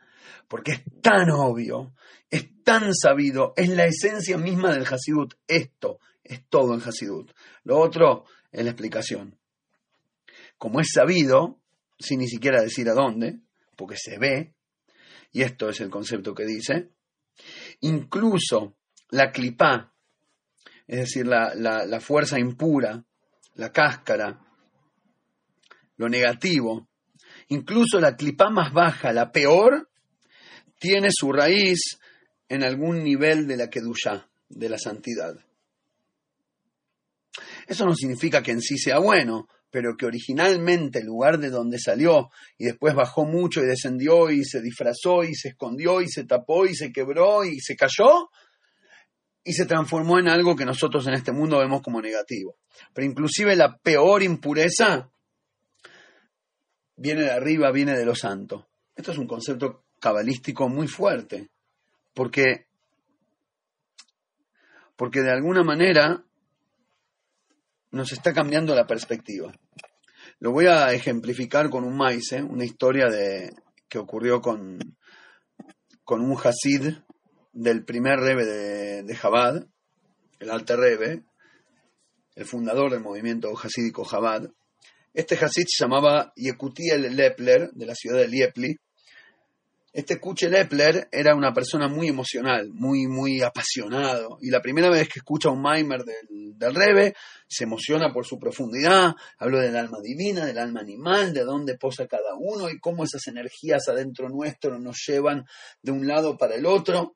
Porque 0.48 0.74
es 0.74 0.84
tan 1.02 1.30
obvio, 1.32 1.94
es 2.30 2.64
tan 2.64 2.94
sabido, 2.94 3.54
es 3.56 3.70
la 3.70 3.86
esencia 3.86 4.38
misma 4.38 4.74
del 4.74 4.86
Hasidut. 4.86 5.34
Esto 5.48 6.00
es 6.24 6.48
todo 6.48 6.74
en 6.74 6.82
Hasidut. 6.82 7.32
Lo 7.64 7.80
otro 7.80 8.26
es 8.52 8.64
la 8.64 8.72
explicación. 8.72 9.38
Como 10.58 10.80
es 10.80 10.88
sabido, 10.94 11.60
sin 12.00 12.20
ni 12.20 12.28
siquiera 12.28 12.62
decir 12.62 12.90
a 12.90 12.94
dónde, 12.94 13.40
porque 13.76 13.96
se 13.98 14.18
ve, 14.18 14.54
y 15.32 15.42
esto 15.42 15.70
es 15.70 15.82
el 15.82 15.90
concepto 15.90 16.34
que 16.34 16.46
dice, 16.46 16.90
incluso 17.82 18.76
la 19.10 19.32
clipá, 19.32 19.94
es 20.88 21.00
decir, 21.00 21.26
la, 21.26 21.54
la 21.56 22.00
fuerza 22.00 22.40
impura, 22.40 23.04
la 23.56 23.72
cáscara, 23.72 24.40
lo 25.98 26.10
negativo, 26.10 26.88
incluso 27.50 28.00
la 28.00 28.16
clipá 28.16 28.50
más 28.50 28.74
baja, 28.74 29.14
la 29.14 29.32
peor, 29.32 29.90
tiene 30.80 31.10
su 31.12 31.32
raíz 31.32 32.00
en 32.50 32.64
algún 32.64 33.04
nivel 33.04 33.48
de 33.48 33.58
la 33.58 33.70
Kedushá, 33.70 34.30
de 34.50 34.70
la 34.70 34.78
santidad. 34.78 35.34
Eso 37.68 37.86
no 37.86 37.96
significa 37.96 38.42
que 38.42 38.52
en 38.52 38.62
sí 38.62 38.78
sea 38.78 39.00
bueno, 39.00 39.48
pero 39.70 39.98
que 39.98 40.06
originalmente 40.06 41.00
el 41.00 41.08
lugar 41.08 41.40
de 41.40 41.50
donde 41.50 41.80
salió 41.80 42.30
y 42.58 42.66
después 42.66 42.94
bajó 42.94 43.26
mucho 43.26 43.62
y 43.62 43.66
descendió 43.66 44.30
y 44.30 44.44
se 44.46 44.62
disfrazó 44.62 45.24
y 45.24 45.34
se 45.34 45.50
escondió 45.50 46.02
y 46.02 46.08
se 46.08 46.26
tapó 46.26 46.66
y 46.66 46.76
se 46.76 46.92
quebró 46.92 47.44
y 47.44 47.60
se 47.60 47.76
cayó 47.76 48.30
y 49.44 49.54
se 49.54 49.66
transformó 49.66 50.20
en 50.20 50.28
algo 50.28 50.56
que 50.56 50.66
nosotros 50.66 51.08
en 51.08 51.16
este 51.16 51.32
mundo 51.32 51.60
vemos 51.60 51.82
como 51.82 52.02
negativo. 52.02 52.56
Pero 52.94 53.08
inclusive 53.08 53.56
la 53.56 53.78
peor 53.78 54.24
impureza 54.24 55.10
viene 56.96 57.24
de 57.24 57.32
arriba, 57.32 57.72
viene 57.72 57.98
de 57.98 58.06
lo 58.06 58.16
santo. 58.16 58.68
Esto 58.96 59.12
es 59.12 59.18
un 59.18 59.28
concepto 59.28 59.86
cabalístico 60.00 60.70
muy 60.70 60.88
fuerte, 60.88 61.50
porque, 62.14 62.68
porque 64.96 65.22
de 65.22 65.32
alguna 65.32 65.64
manera 65.64 66.24
nos 67.94 68.12
está 68.12 68.34
cambiando 68.34 68.76
la 68.76 68.86
perspectiva. 68.86 69.54
Lo 70.40 70.52
voy 70.52 70.66
a 70.66 70.92
ejemplificar 70.94 71.70
con 71.70 71.84
un 71.84 71.96
maíz, 71.96 72.32
¿eh? 72.34 72.44
una 72.44 72.66
historia 72.66 73.08
de, 73.08 73.54
que 73.88 74.00
ocurrió 74.00 74.42
con, 74.42 74.80
con 76.04 76.22
un 76.22 76.36
Hasid 76.38 76.96
del 77.54 77.86
primer 77.86 78.20
Rebe 78.20 78.46
de, 78.46 79.04
de 79.04 79.16
Chabad, 79.16 79.66
el 80.40 80.50
Alter 80.50 80.80
Rebe, 80.80 81.24
el 82.36 82.46
fundador 82.46 82.92
del 82.92 83.02
movimiento 83.02 83.54
hasídico 83.56 84.06
Chabad, 84.10 84.50
este 85.14 85.36
Hasid 85.36 85.66
se 85.68 85.84
llamaba 85.84 86.34
Yekutiel 86.36 87.16
Lepler, 87.16 87.70
de 87.74 87.86
la 87.86 87.94
ciudad 87.94 88.18
de 88.18 88.28
Liepli. 88.28 88.76
Este 89.94 90.20
Kuche 90.20 90.50
Lepler 90.50 91.08
era 91.12 91.36
una 91.36 91.54
persona 91.54 91.88
muy 91.88 92.08
emocional, 92.08 92.72
muy, 92.74 93.06
muy 93.06 93.44
apasionado. 93.44 94.40
Y 94.42 94.50
la 94.50 94.60
primera 94.60 94.90
vez 94.90 95.08
que 95.08 95.20
escucha 95.20 95.52
un 95.52 95.62
Maimer 95.62 96.04
del, 96.04 96.58
del 96.58 96.74
Rebe, 96.74 97.14
se 97.48 97.66
emociona 97.66 98.12
por 98.12 98.26
su 98.26 98.40
profundidad. 98.40 99.14
Habló 99.38 99.60
del 99.60 99.78
alma 99.78 100.00
divina, 100.02 100.48
del 100.48 100.58
alma 100.58 100.82
animal, 100.82 101.32
de 101.32 101.44
dónde 101.44 101.78
posa 101.78 102.08
cada 102.08 102.34
uno 102.36 102.72
y 102.72 102.80
cómo 102.80 103.04
esas 103.04 103.28
energías 103.28 103.88
adentro 103.88 104.30
nuestro 104.30 104.80
nos 104.80 104.98
llevan 105.08 105.46
de 105.84 105.92
un 105.92 106.08
lado 106.08 106.38
para 106.38 106.56
el 106.56 106.66
otro 106.66 107.16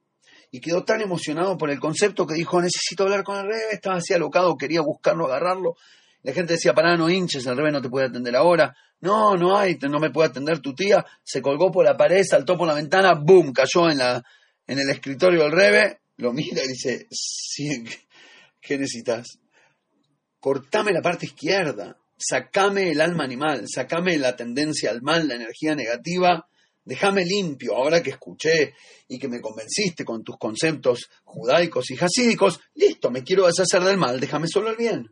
y 0.52 0.62
quedó 0.62 0.84
tan 0.84 1.02
emocionado 1.02 1.58
por 1.58 1.72
el 1.72 1.80
concepto 1.80 2.28
que 2.28 2.36
dijo, 2.36 2.62
necesito 2.62 3.04
hablar 3.04 3.24
con 3.24 3.38
el 3.38 3.48
rebe, 3.48 3.74
estaba 3.74 3.96
así 3.96 4.14
alocado, 4.14 4.56
quería 4.56 4.82
buscarlo, 4.82 5.26
agarrarlo, 5.26 5.76
la 6.28 6.34
gente 6.34 6.56
decía, 6.56 6.74
pará, 6.74 6.98
no 6.98 7.10
hinches, 7.10 7.46
el 7.46 7.56
rebe 7.56 7.72
no 7.72 7.82
te 7.82 7.88
puede 7.88 8.08
atender 8.08 8.36
ahora. 8.36 8.76
No, 9.00 9.38
no 9.38 9.58
hay, 9.58 9.78
no 9.90 9.98
me 9.98 10.10
puede 10.10 10.28
atender 10.28 10.60
tu 10.60 10.76
tía. 10.76 11.06
Se 11.24 11.42
colgó 11.42 11.72
por 11.72 11.86
la 11.86 11.96
pared, 11.96 12.22
saltó 12.30 12.58
por 12.58 12.68
la 12.68 12.74
ventana, 12.74 13.14
boom, 13.14 13.54
cayó 13.54 13.90
en, 13.90 14.00
la, 14.00 14.22
en 14.68 14.78
el 14.78 14.90
escritorio 14.90 15.44
del 15.44 15.54
rebe, 15.54 16.02
lo 16.18 16.34
mira 16.34 16.62
y 16.66 16.68
dice, 16.68 17.08
¿qué 18.60 18.78
necesitas? 18.78 19.40
Cortame 20.42 20.92
la 20.92 21.02
parte 21.02 21.28
izquierda, 21.28 21.98
sacame 22.18 22.92
el 22.92 23.00
alma 23.00 23.24
animal, 23.24 23.64
sacame 23.66 24.18
la 24.18 24.36
tendencia 24.36 24.90
al 24.90 25.02
mal, 25.02 25.30
la 25.30 25.36
energía 25.36 25.76
negativa, 25.76 26.46
déjame 26.84 27.24
limpio, 27.24 27.74
ahora 27.78 28.04
que 28.04 28.10
escuché 28.10 28.74
y 29.08 29.18
que 29.18 29.30
me 29.30 29.40
convenciste 29.40 30.04
con 30.04 30.26
tus 30.26 30.38
conceptos 30.38 31.10
judaicos 31.24 31.90
y 31.90 31.96
jasídicos, 31.96 32.60
listo, 32.74 33.10
me 33.12 33.24
quiero 33.24 33.48
deshacer 33.48 33.82
del 33.82 33.96
mal, 33.96 34.20
déjame 34.20 34.50
solo 34.50 34.72
el 34.72 34.76
bien. 34.76 35.10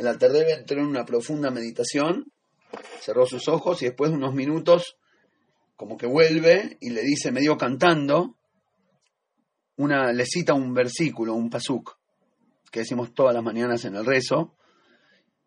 El 0.00 0.08
Alterdebe 0.08 0.54
entró 0.54 0.80
en 0.80 0.86
una 0.86 1.04
profunda 1.04 1.50
meditación, 1.50 2.32
cerró 3.02 3.26
sus 3.26 3.48
ojos 3.48 3.82
y 3.82 3.84
después 3.84 4.10
de 4.10 4.16
unos 4.16 4.32
minutos 4.32 4.96
como 5.76 5.98
que 5.98 6.06
vuelve 6.06 6.78
y 6.80 6.88
le 6.88 7.02
dice 7.02 7.30
medio 7.30 7.58
cantando, 7.58 8.38
una, 9.76 10.10
le 10.14 10.24
cita 10.24 10.54
un 10.54 10.72
versículo, 10.72 11.34
un 11.34 11.50
pasuk, 11.50 11.98
que 12.70 12.80
decimos 12.80 13.12
todas 13.12 13.34
las 13.34 13.44
mañanas 13.44 13.84
en 13.84 13.94
el 13.94 14.06
rezo. 14.06 14.56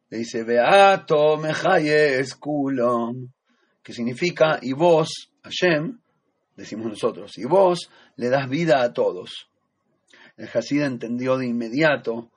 Le 0.09 0.19
dice, 0.19 0.43
Beato 0.43 1.37
mejayes 1.37 2.35
kulom, 2.35 3.29
que 3.81 3.91
significa, 3.91 4.59
y 4.61 4.73
vos, 4.73 5.31
Hashem, 5.41 5.99
decimos 6.55 6.85
nosotros, 6.85 7.39
y 7.39 7.45
vos 7.45 7.89
le 8.17 8.29
das 8.29 8.47
vida 8.47 8.83
a 8.83 8.93
todos. 8.93 9.49
El 10.37 10.47
Hasid 10.47 10.83
entendió 10.83 11.39
de 11.39 11.47
inmediato 11.47 12.29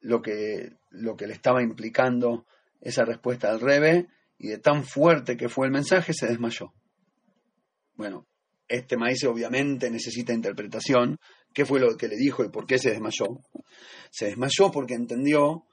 lo 0.00 0.22
que 0.22 0.76
lo 0.94 1.16
que 1.16 1.26
le 1.26 1.34
estaba 1.34 1.62
implicando 1.62 2.46
esa 2.80 3.04
respuesta 3.04 3.50
al 3.50 3.60
Rebe, 3.60 4.08
y 4.38 4.48
de 4.48 4.58
tan 4.58 4.84
fuerte 4.84 5.36
que 5.36 5.48
fue 5.48 5.66
el 5.66 5.72
mensaje, 5.72 6.12
se 6.12 6.26
desmayó. 6.26 6.72
Bueno, 7.94 8.26
este 8.68 8.96
maíz 8.96 9.24
obviamente 9.24 9.90
necesita 9.90 10.32
interpretación. 10.32 11.18
¿Qué 11.52 11.64
fue 11.64 11.80
lo 11.80 11.96
que 11.96 12.08
le 12.08 12.16
dijo 12.16 12.44
y 12.44 12.48
por 12.48 12.66
qué 12.66 12.78
se 12.78 12.90
desmayó? 12.90 13.40
Se 14.10 14.26
desmayó 14.26 14.70
porque 14.72 14.94
entendió 14.94 15.64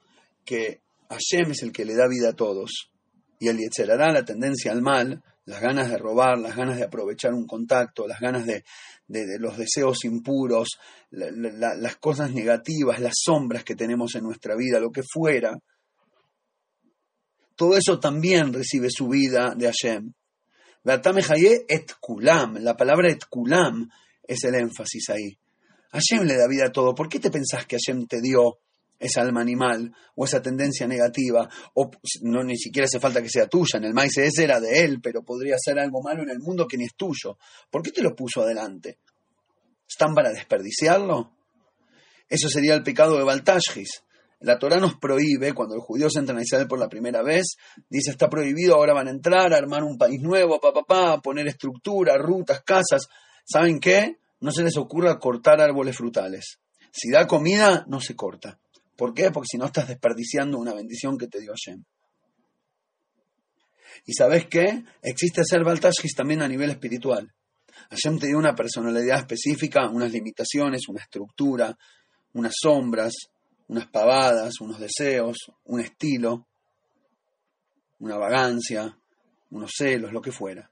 que 0.45 0.81
Hashem 1.09 1.51
es 1.51 1.63
el 1.63 1.71
que 1.71 1.85
le 1.85 1.95
da 1.95 2.07
vida 2.07 2.29
a 2.29 2.35
todos. 2.35 2.91
Y 3.39 3.47
el 3.47 3.57
Yetzerará, 3.57 4.11
la 4.11 4.23
tendencia 4.23 4.71
al 4.71 4.81
mal, 4.81 5.23
las 5.45 5.61
ganas 5.61 5.89
de 5.89 5.97
robar, 5.97 6.37
las 6.37 6.55
ganas 6.55 6.77
de 6.77 6.83
aprovechar 6.83 7.33
un 7.33 7.47
contacto, 7.47 8.07
las 8.07 8.19
ganas 8.19 8.45
de, 8.45 8.63
los 9.39 9.57
deseos 9.57 10.05
impuros, 10.05 10.79
las 11.09 11.95
cosas 11.97 12.31
negativas, 12.31 12.99
las 12.99 13.15
sombras 13.15 13.63
que 13.63 13.75
tenemos 13.75 14.15
en 14.15 14.23
nuestra 14.23 14.55
vida, 14.55 14.79
lo 14.79 14.91
que 14.91 15.03
fuera, 15.03 15.57
todo 17.55 17.77
eso 17.77 17.99
también 17.99 18.53
recibe 18.53 18.87
su 18.89 19.07
vida 19.07 19.53
de 19.55 19.67
Hashem. 19.67 20.13
et 20.83 21.93
kulam, 21.99 22.57
la 22.59 22.75
palabra 22.75 23.11
et 23.11 23.23
kulam 23.29 23.87
es 24.23 24.43
el 24.45 24.55
énfasis 24.55 25.09
ahí. 25.09 25.37
Hashem 25.91 26.25
le 26.25 26.37
da 26.37 26.47
vida 26.47 26.65
a 26.67 26.71
todo. 26.71 26.95
¿Por 26.95 27.07
qué 27.07 27.19
te 27.19 27.29
pensás 27.29 27.67
que 27.67 27.77
Hashem 27.77 28.07
te 28.07 28.19
dio 28.19 28.59
esa 29.01 29.21
alma 29.21 29.41
animal 29.41 29.93
o 30.15 30.25
esa 30.25 30.41
tendencia 30.41 30.87
negativa, 30.87 31.49
o 31.73 31.89
no 32.21 32.43
ni 32.43 32.57
siquiera 32.57 32.85
hace 32.85 32.99
falta 32.99 33.21
que 33.21 33.29
sea 33.29 33.47
tuya, 33.47 33.77
en 33.77 33.85
el 33.85 33.93
maíz 33.93 34.17
ese 34.17 34.43
era 34.43 34.59
de 34.59 34.83
él, 34.83 35.01
pero 35.01 35.23
podría 35.23 35.55
ser 35.57 35.79
algo 35.79 36.01
malo 36.01 36.23
en 36.23 36.29
el 36.29 36.39
mundo 36.39 36.67
que 36.67 36.77
ni 36.77 36.85
es 36.85 36.95
tuyo. 36.95 37.37
¿Por 37.69 37.81
qué 37.81 37.91
te 37.91 38.03
lo 38.03 38.15
puso 38.15 38.41
adelante? 38.41 38.99
¿Están 39.89 40.13
para 40.13 40.29
desperdiciarlo? 40.31 41.33
Eso 42.29 42.47
sería 42.47 42.75
el 42.75 42.83
pecado 42.83 43.17
de 43.17 43.23
Baltashis. 43.23 44.03
La 44.39 44.57
Torah 44.57 44.79
nos 44.79 44.95
prohíbe, 44.95 45.53
cuando 45.53 45.75
los 45.75 45.83
judíos 45.83 46.15
entran 46.15 46.39
a 46.39 46.41
Israel 46.41 46.67
por 46.67 46.79
la 46.79 46.89
primera 46.89 47.21
vez, 47.21 47.57
dice 47.89 48.11
está 48.11 48.29
prohibido, 48.29 48.75
ahora 48.75 48.93
van 48.93 49.07
a 49.07 49.11
entrar, 49.11 49.53
a 49.53 49.57
armar 49.57 49.83
un 49.83 49.97
país 49.97 50.19
nuevo, 50.21 50.59
papá, 50.59 50.83
pa, 50.83 51.21
poner 51.21 51.47
estructura, 51.47 52.17
rutas, 52.17 52.61
casas. 52.63 53.07
¿Saben 53.43 53.79
qué? 53.79 54.17
No 54.39 54.51
se 54.51 54.63
les 54.63 54.77
ocurra 54.77 55.19
cortar 55.19 55.61
árboles 55.61 55.97
frutales. 55.97 56.59
Si 56.91 57.11
da 57.11 57.27
comida, 57.27 57.85
no 57.87 57.99
se 58.01 58.15
corta. 58.15 58.59
¿Por 58.95 59.13
qué? 59.13 59.31
Porque 59.31 59.47
si 59.51 59.57
no 59.57 59.65
estás 59.65 59.87
desperdiciando 59.87 60.57
una 60.57 60.73
bendición 60.73 61.17
que 61.17 61.27
te 61.27 61.39
dio 61.39 61.53
Hashem. 61.53 61.83
¿Y 64.05 64.13
sabes 64.13 64.47
qué? 64.47 64.83
Existe 65.01 65.41
hacer 65.41 65.63
Baltashis 65.63 66.15
también 66.15 66.41
a 66.41 66.47
nivel 66.47 66.69
espiritual. 66.69 67.33
Hashem 67.89 68.19
te 68.19 68.27
dio 68.27 68.37
una 68.37 68.55
personalidad 68.55 69.19
específica, 69.19 69.89
unas 69.89 70.11
limitaciones, 70.11 70.87
una 70.87 71.01
estructura, 71.01 71.77
unas 72.33 72.53
sombras, 72.59 73.13
unas 73.67 73.87
pavadas, 73.87 74.59
unos 74.59 74.79
deseos, 74.79 75.37
un 75.65 75.79
estilo, 75.79 76.47
una 77.99 78.17
vagancia, 78.17 78.97
unos 79.51 79.71
celos, 79.77 80.11
lo 80.11 80.21
que 80.21 80.31
fuera. 80.31 80.69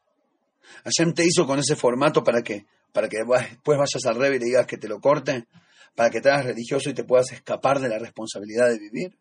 Hashem 0.84 1.14
te 1.14 1.26
hizo 1.26 1.46
con 1.46 1.60
ese 1.60 1.76
formato 1.76 2.24
para 2.24 2.42
que, 2.42 2.66
para 2.92 3.08
que 3.08 3.18
después 3.20 3.78
vayas 3.78 4.06
al 4.06 4.16
revés 4.16 4.38
y 4.38 4.40
le 4.40 4.46
digas 4.46 4.68
que 4.68 4.78
te 4.78 4.88
lo 4.88 5.00
corte, 5.00 5.48
para 5.96 6.10
que 6.10 6.22
te 6.22 6.30
hagas 6.30 6.46
religioso 6.46 6.90
y 6.90 6.94
te 6.94 7.04
puedas 7.04 7.32
escapar 7.32 7.80
de 7.80 7.90
la 7.90 8.00
responsabilidad 8.00 8.70
de 8.70 8.80
vivir. 8.80 9.18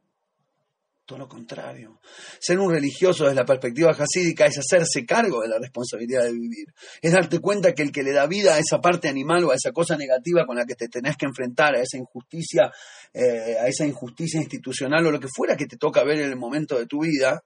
Todo 1.05 1.21
lo 1.21 1.29
contrario. 1.29 2.01
Ser 2.39 2.59
un 2.59 2.71
religioso 2.71 3.25
desde 3.25 3.37
la 3.37 3.47
perspectiva 3.47 3.93
hasídica 3.93 4.45
es 4.45 4.59
hacerse 4.59 5.07
cargo 5.07 5.41
de 5.41 5.49
la 5.49 5.59
responsabilidad 5.59 6.25
de 6.25 6.33
vivir. 6.33 6.67
Es 7.01 7.13
darte 7.13 7.39
cuenta 7.39 7.73
que 7.73 7.83
el 7.83 7.91
que 7.91 8.03
le 8.03 8.13
da 8.13 8.27
vida 8.27 8.57
a 8.57 8.59
esa 8.59 8.79
parte 8.79 9.09
animal 9.09 9.45
o 9.45 9.51
a 9.51 9.55
esa 9.55 9.73
cosa 9.73 9.97
negativa 9.97 10.45
con 10.45 10.57
la 10.57 10.67
que 10.67 10.75
te 10.75 10.89
tenés 10.89 11.17
que 11.17 11.25
enfrentar, 11.25 11.75
a 11.75 11.81
esa 11.81 11.97
injusticia, 11.97 12.71
eh, 13.15 13.57
a 13.59 13.67
esa 13.69 13.87
injusticia 13.87 14.39
institucional 14.39 15.07
o 15.07 15.11
lo 15.11 15.19
que 15.19 15.29
fuera 15.35 15.57
que 15.57 15.67
te 15.67 15.79
toca 15.79 16.05
ver 16.05 16.19
en 16.19 16.29
el 16.29 16.37
momento 16.37 16.79
de 16.79 16.85
tu 16.85 17.01
vida, 17.01 17.43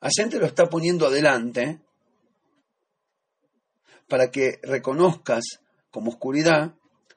a 0.00 0.08
te 0.08 0.38
lo 0.38 0.46
está 0.46 0.66
poniendo 0.68 1.06
adelante 1.06 1.80
para 4.08 4.30
que 4.30 4.60
reconozcas 4.62 5.44
como 5.90 6.10
oscuridad, 6.10 6.74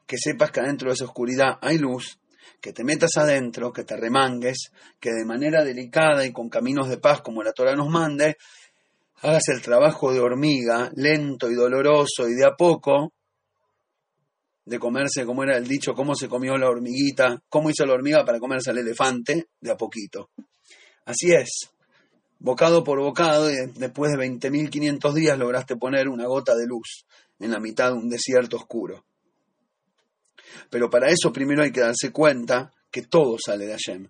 que 0.09 0.17
sepas 0.17 0.49
que 0.49 0.59
adentro 0.59 0.89
de 0.89 0.95
esa 0.95 1.05
oscuridad 1.05 1.59
hay 1.61 1.77
luz 1.77 2.19
que 2.59 2.73
te 2.73 2.83
metas 2.83 3.15
adentro, 3.17 3.71
que 3.71 3.83
te 3.83 3.95
remangues, 3.95 4.71
que 4.99 5.11
de 5.11 5.23
manera 5.23 5.63
delicada 5.63 6.25
y 6.25 6.33
con 6.33 6.49
caminos 6.49 6.89
de 6.89 6.97
paz 6.97 7.21
como 7.21 7.43
la 7.43 7.53
Torah 7.53 7.75
nos 7.75 7.89
mande, 7.89 8.35
hagas 9.21 9.47
el 9.49 9.61
trabajo 9.61 10.11
de 10.11 10.19
hormiga, 10.19 10.91
lento 10.95 11.51
y 11.51 11.53
doloroso 11.53 12.27
y 12.27 12.33
de 12.33 12.43
a 12.43 12.55
poco, 12.55 13.13
de 14.65 14.79
comerse, 14.79 15.27
como 15.27 15.43
era 15.43 15.55
el 15.55 15.67
dicho, 15.67 15.93
cómo 15.93 16.15
se 16.15 16.27
comió 16.27 16.57
la 16.57 16.69
hormiguita, 16.69 17.43
cómo 17.47 17.69
hizo 17.69 17.85
la 17.85 17.93
hormiga 17.93 18.25
para 18.25 18.39
comerse 18.39 18.71
al 18.71 18.79
elefante, 18.79 19.49
de 19.61 19.71
a 19.71 19.77
poquito. 19.77 20.31
Así 21.05 21.31
es, 21.31 21.69
bocado 22.39 22.83
por 22.83 22.99
bocado, 22.99 23.51
y 23.51 23.55
después 23.75 24.11
de 24.11 24.17
20.500 24.17 25.13
días 25.13 25.37
lograste 25.37 25.75
poner 25.75 26.09
una 26.09 26.25
gota 26.25 26.55
de 26.55 26.65
luz 26.65 27.05
en 27.37 27.51
la 27.51 27.59
mitad 27.59 27.91
de 27.91 27.97
un 27.99 28.09
desierto 28.09 28.57
oscuro. 28.57 29.05
Pero 30.69 30.89
para 30.89 31.09
eso 31.09 31.31
primero 31.31 31.63
hay 31.63 31.71
que 31.71 31.81
darse 31.81 32.11
cuenta 32.11 32.73
que 32.91 33.03
todo 33.03 33.37
sale 33.43 33.65
de 33.65 33.73
Hashem, 33.73 34.09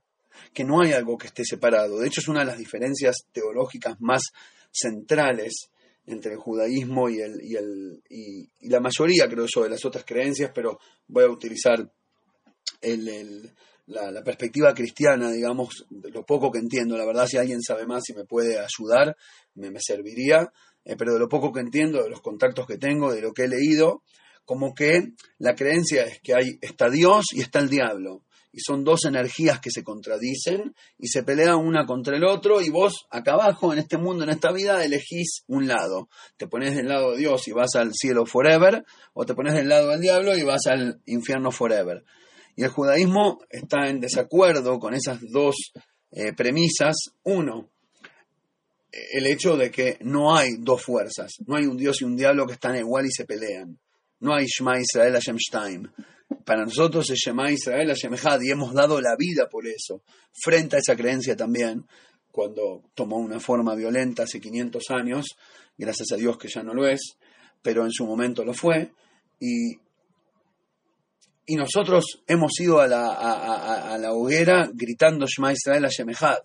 que 0.54 0.64
no 0.64 0.82
hay 0.82 0.94
algo 0.94 1.18
que 1.18 1.28
esté 1.28 1.44
separado. 1.44 2.00
De 2.00 2.08
hecho, 2.08 2.22
es 2.22 2.28
una 2.28 2.42
de 2.42 2.46
las 2.46 2.58
diferencias 2.58 3.26
teológicas 3.32 3.96
más 4.00 4.24
centrales 4.72 5.70
entre 6.06 6.34
el 6.34 6.40
judaísmo 6.40 7.10
y, 7.10 7.20
el, 7.20 7.42
y, 7.44 7.56
el, 7.56 8.02
y, 8.10 8.70
la 8.70 8.80
mayoría, 8.80 9.28
creo 9.30 9.46
yo, 9.48 9.64
de 9.64 9.70
las 9.70 9.86
otras 9.86 10.04
creencias, 10.06 10.52
pero 10.54 10.80
voy 11.08 11.24
a 11.24 11.30
utilizar 11.30 11.92
la, 13.86 14.24
perspectiva 14.24 14.74
cristiana, 14.74 15.32
digamos, 15.32 15.86
lo 15.90 16.26
poco 16.26 16.52
que 16.52 16.60
entiendo. 16.60 16.98
La 16.98 17.06
verdad, 17.06 17.28
si 17.28 17.38
alguien 17.38 17.62
sabe 17.62 17.86
más 17.86 18.10
y 18.10 18.14
me 18.14 18.26
puede 18.26 18.60
ayudar, 18.60 19.16
me, 19.56 19.72
serviría. 19.80 20.52
Eh, 20.86 20.96
pero 20.98 21.14
de 21.14 21.20
lo 21.20 21.30
poco 21.30 21.52
que 21.52 21.60
entiendo, 21.60 22.02
de 22.02 22.10
los 22.10 22.22
contactos 22.22 22.66
que 22.66 22.78
tengo, 22.78 23.14
de 23.14 23.22
lo 23.22 23.34
que 23.34 23.44
he 23.44 23.48
leído, 23.48 24.02
como 24.50 24.74
que 24.74 25.12
la 25.38 25.54
creencia 25.54 26.06
es 26.06 26.22
que 26.22 26.34
hay, 26.34 26.58
está 26.60 26.90
Dios 26.90 27.26
y 27.34 27.42
está 27.42 27.60
el 27.60 27.70
diablo. 27.70 28.24
Y 28.52 28.62
son 28.62 28.84
dos 28.84 29.06
energías 29.06 29.60
que 29.60 29.70
se 29.70 29.84
contradicen 29.84 30.74
y 30.98 31.08
se 31.10 31.22
pelean 31.22 31.58
una 31.58 31.86
contra 31.86 32.18
el 32.18 32.24
otro 32.24 32.60
y 32.60 32.70
vos 32.72 33.06
acá 33.12 33.34
abajo 33.34 33.72
en 33.74 33.78
este 33.78 34.00
mundo, 34.00 34.24
en 34.24 34.32
esta 34.32 34.52
vida, 34.52 34.84
elegís 34.84 35.44
un 35.46 35.68
lado. 35.68 36.10
Te 36.36 36.48
pones 36.48 36.76
del 36.76 36.88
lado 36.88 37.12
de 37.12 37.20
Dios 37.20 37.48
y 37.48 37.52
vas 37.52 37.76
al 37.76 37.94
cielo 37.94 38.26
forever 38.26 38.84
o 39.14 39.24
te 39.24 39.36
pones 39.36 39.54
del 39.54 39.70
lado 39.70 39.90
del 39.90 40.02
diablo 40.02 40.36
y 40.36 40.42
vas 40.42 40.66
al 40.66 41.00
infierno 41.06 41.52
forever. 41.52 42.04
Y 42.56 42.64
el 42.64 42.70
judaísmo 42.70 43.42
está 43.52 43.88
en 43.88 44.00
desacuerdo 44.00 44.80
con 44.80 44.96
esas 44.96 45.20
dos 45.30 45.74
eh, 46.10 46.34
premisas. 46.34 46.96
Uno, 47.22 47.70
el 48.92 49.28
hecho 49.28 49.58
de 49.58 49.70
que 49.70 50.00
no 50.02 50.36
hay 50.36 50.56
dos 50.58 50.82
fuerzas, 50.82 51.34
no 51.46 51.56
hay 51.56 51.68
un 51.68 51.78
Dios 51.78 52.02
y 52.02 52.06
un 52.06 52.16
diablo 52.16 52.48
que 52.48 52.54
están 52.54 52.76
igual 52.76 53.06
y 53.06 53.12
se 53.12 53.26
pelean. 53.26 53.78
No 54.22 54.34
hay 54.34 54.46
Shema 54.46 54.80
Israel 54.80 55.14
Hashem 55.14 55.38
Shtaim. 55.38 55.88
Para 56.46 56.64
nosotros 56.64 57.10
es 57.10 57.20
Shema 57.20 57.52
Israel 57.52 57.88
Hashem 57.88 58.16
Had 58.22 58.42
y 58.42 58.52
hemos 58.52 58.74
dado 58.74 59.00
la 59.00 59.16
vida 59.18 59.48
por 59.50 59.66
eso. 59.66 60.02
Frente 60.44 60.76
a 60.76 60.80
esa 60.80 60.96
creencia 60.96 61.36
también, 61.36 61.86
cuando 62.32 62.84
tomó 62.94 63.18
una 63.18 63.40
forma 63.40 63.76
violenta 63.76 64.24
hace 64.24 64.40
500 64.40 64.84
años, 64.92 65.26
gracias 65.78 66.12
a 66.12 66.18
Dios 66.18 66.38
que 66.38 66.48
ya 66.48 66.62
no 66.62 66.74
lo 66.74 66.88
es, 66.88 67.18
pero 67.62 67.84
en 67.86 67.92
su 67.92 68.06
momento 68.06 68.44
lo 68.44 68.54
fue, 68.54 68.92
y, 69.40 69.74
y 71.46 71.56
nosotros 71.56 72.22
hemos 72.28 72.52
ido 72.60 72.80
a 72.80 72.88
la, 72.88 73.14
a, 73.94 73.98
la 73.98 74.14
hoguera 74.14 74.70
gritando 74.74 75.26
Shema 75.26 75.54
Israel 75.54 75.84
Hashem 75.84 76.10
Had. 76.20 76.40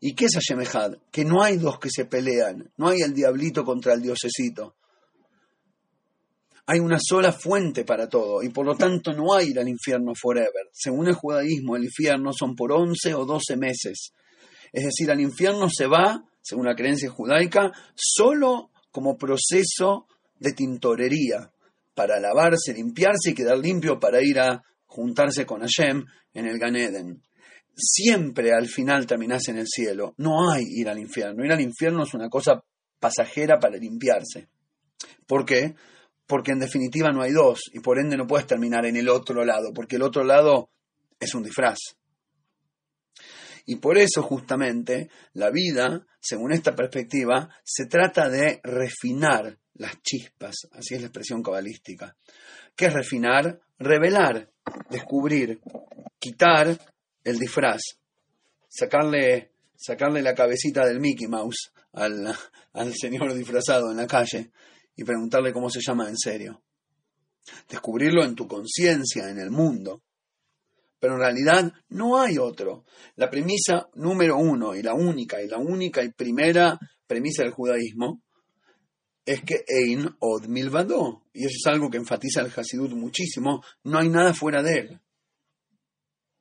¿Y 0.00 0.14
qué 0.14 0.26
es 0.26 0.32
Hashem 0.34 0.64
Had? 0.72 0.96
Que 1.10 1.24
no 1.24 1.42
hay 1.42 1.58
dos 1.58 1.78
que 1.78 1.90
se 1.90 2.06
pelean, 2.06 2.72
no 2.78 2.88
hay 2.88 3.02
el 3.02 3.12
diablito 3.12 3.64
contra 3.64 3.92
el 3.92 4.02
diosecito 4.02 4.74
hay 6.72 6.78
una 6.78 6.98
sola 7.00 7.32
fuente 7.32 7.84
para 7.84 8.08
todo 8.08 8.44
y 8.44 8.50
por 8.50 8.64
lo 8.64 8.76
tanto 8.76 9.12
no 9.12 9.34
hay 9.34 9.48
ir 9.48 9.58
al 9.58 9.68
infierno 9.68 10.12
forever. 10.14 10.68
Según 10.72 11.08
el 11.08 11.14
judaísmo, 11.14 11.74
el 11.74 11.82
infierno 11.82 12.32
son 12.32 12.54
por 12.54 12.70
11 12.70 13.12
o 13.14 13.24
12 13.24 13.56
meses. 13.56 14.12
Es 14.72 14.84
decir, 14.84 15.10
al 15.10 15.20
infierno 15.20 15.68
se 15.68 15.88
va, 15.88 16.22
según 16.40 16.66
la 16.66 16.76
creencia 16.76 17.10
judaica, 17.10 17.72
solo 17.96 18.70
como 18.92 19.18
proceso 19.18 20.06
de 20.38 20.52
tintorería, 20.52 21.50
para 21.92 22.20
lavarse, 22.20 22.72
limpiarse 22.72 23.30
y 23.30 23.34
quedar 23.34 23.58
limpio 23.58 23.98
para 23.98 24.22
ir 24.22 24.38
a 24.38 24.62
juntarse 24.86 25.44
con 25.44 25.62
Hashem 25.62 26.04
en 26.34 26.46
el 26.46 26.56
Gan 26.60 26.76
Eden. 26.76 27.20
Siempre 27.74 28.52
al 28.52 28.68
final 28.68 29.08
terminás 29.08 29.48
en 29.48 29.58
el 29.58 29.66
cielo. 29.66 30.14
No 30.18 30.52
hay 30.52 30.62
ir 30.68 30.88
al 30.88 31.00
infierno. 31.00 31.44
Ir 31.44 31.50
al 31.50 31.60
infierno 31.60 32.04
es 32.04 32.14
una 32.14 32.28
cosa 32.28 32.62
pasajera 33.00 33.58
para 33.58 33.76
limpiarse. 33.76 34.46
¿Por 35.26 35.44
qué? 35.44 35.74
Porque 36.30 36.52
en 36.52 36.60
definitiva 36.60 37.10
no 37.10 37.22
hay 37.22 37.32
dos 37.32 37.62
y 37.72 37.80
por 37.80 37.98
ende 37.98 38.16
no 38.16 38.28
puedes 38.28 38.46
terminar 38.46 38.86
en 38.86 38.94
el 38.94 39.08
otro 39.08 39.44
lado, 39.44 39.72
porque 39.74 39.96
el 39.96 40.02
otro 40.02 40.22
lado 40.22 40.70
es 41.18 41.34
un 41.34 41.42
disfraz. 41.42 41.78
Y 43.66 43.76
por 43.76 43.98
eso 43.98 44.22
justamente 44.22 45.10
la 45.32 45.50
vida, 45.50 46.06
según 46.20 46.52
esta 46.52 46.76
perspectiva, 46.76 47.50
se 47.64 47.86
trata 47.86 48.28
de 48.28 48.60
refinar 48.62 49.58
las 49.74 50.00
chispas, 50.02 50.68
así 50.70 50.94
es 50.94 51.00
la 51.00 51.08
expresión 51.08 51.42
cabalística. 51.42 52.16
¿Qué 52.76 52.86
es 52.86 52.92
refinar? 52.92 53.60
Revelar, 53.80 54.48
descubrir, 54.88 55.60
quitar 56.20 56.78
el 57.24 57.38
disfraz, 57.40 57.80
sacarle, 58.68 59.50
sacarle 59.74 60.22
la 60.22 60.36
cabecita 60.36 60.86
del 60.86 61.00
Mickey 61.00 61.26
Mouse 61.26 61.72
al, 61.92 62.32
al 62.72 62.94
señor 62.94 63.34
disfrazado 63.34 63.90
en 63.90 63.96
la 63.96 64.06
calle 64.06 64.52
y 65.00 65.04
preguntarle 65.04 65.50
cómo 65.50 65.70
se 65.70 65.80
llama 65.80 66.10
en 66.10 66.18
serio. 66.18 66.62
Descubrirlo 67.70 68.22
en 68.22 68.34
tu 68.34 68.46
conciencia, 68.46 69.30
en 69.30 69.38
el 69.38 69.50
mundo. 69.50 70.02
Pero 70.98 71.14
en 71.14 71.20
realidad 71.20 71.72
no 71.88 72.20
hay 72.20 72.36
otro. 72.36 72.84
La 73.16 73.30
premisa 73.30 73.88
número 73.94 74.36
uno 74.36 74.74
y 74.74 74.82
la 74.82 74.92
única 74.92 75.40
y 75.40 75.48
la 75.48 75.56
única 75.56 76.02
y 76.04 76.12
primera 76.12 76.78
premisa 77.06 77.42
del 77.42 77.52
judaísmo 77.52 78.22
es 79.24 79.42
que 79.42 79.64
Ein 79.66 80.06
od 80.18 80.46
milvado. 80.48 81.22
Y 81.32 81.46
eso 81.46 81.56
es 81.56 81.66
algo 81.66 81.88
que 81.88 81.96
enfatiza 81.96 82.42
el 82.42 82.52
Hasidut 82.54 82.92
muchísimo. 82.92 83.64
No 83.84 84.00
hay 84.00 84.10
nada 84.10 84.34
fuera 84.34 84.62
de 84.62 84.78
él. 84.80 85.00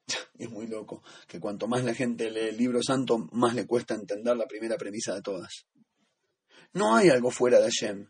Es 0.38 0.50
muy 0.50 0.68
loco 0.68 1.02
que 1.28 1.40
cuanto 1.40 1.68
más 1.68 1.86
la 1.86 1.94
gente 1.94 2.30
lee 2.30 2.50
el 2.50 2.58
libro 2.58 2.82
santo, 2.84 3.30
más 3.32 3.56
le 3.56 3.66
cuesta 3.66 3.94
entender 3.94 4.36
la 4.36 4.48
primera 4.48 4.76
premisa 4.76 5.16
de 5.16 5.22
todas. 5.22 5.66
No 6.74 6.96
hay 6.96 7.10
algo 7.10 7.32
fuera 7.32 7.60
de 7.60 7.66
Hashem. 7.66 8.10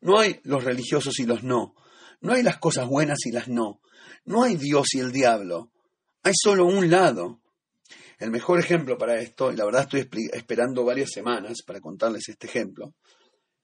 No 0.00 0.18
hay 0.18 0.40
los 0.44 0.64
religiosos 0.64 1.18
y 1.18 1.26
los 1.26 1.42
no. 1.42 1.74
No 2.20 2.32
hay 2.32 2.42
las 2.42 2.58
cosas 2.58 2.86
buenas 2.86 3.18
y 3.24 3.32
las 3.32 3.48
no. 3.48 3.80
No 4.24 4.42
hay 4.42 4.56
Dios 4.56 4.94
y 4.94 5.00
el 5.00 5.12
diablo. 5.12 5.70
Hay 6.22 6.32
solo 6.34 6.66
un 6.66 6.90
lado. 6.90 7.40
El 8.18 8.30
mejor 8.30 8.60
ejemplo 8.60 8.98
para 8.98 9.18
esto, 9.18 9.50
y 9.50 9.56
la 9.56 9.64
verdad 9.64 9.82
estoy 9.82 10.08
esperando 10.32 10.84
varias 10.84 11.10
semanas 11.10 11.62
para 11.66 11.80
contarles 11.80 12.28
este 12.28 12.46
ejemplo. 12.46 12.94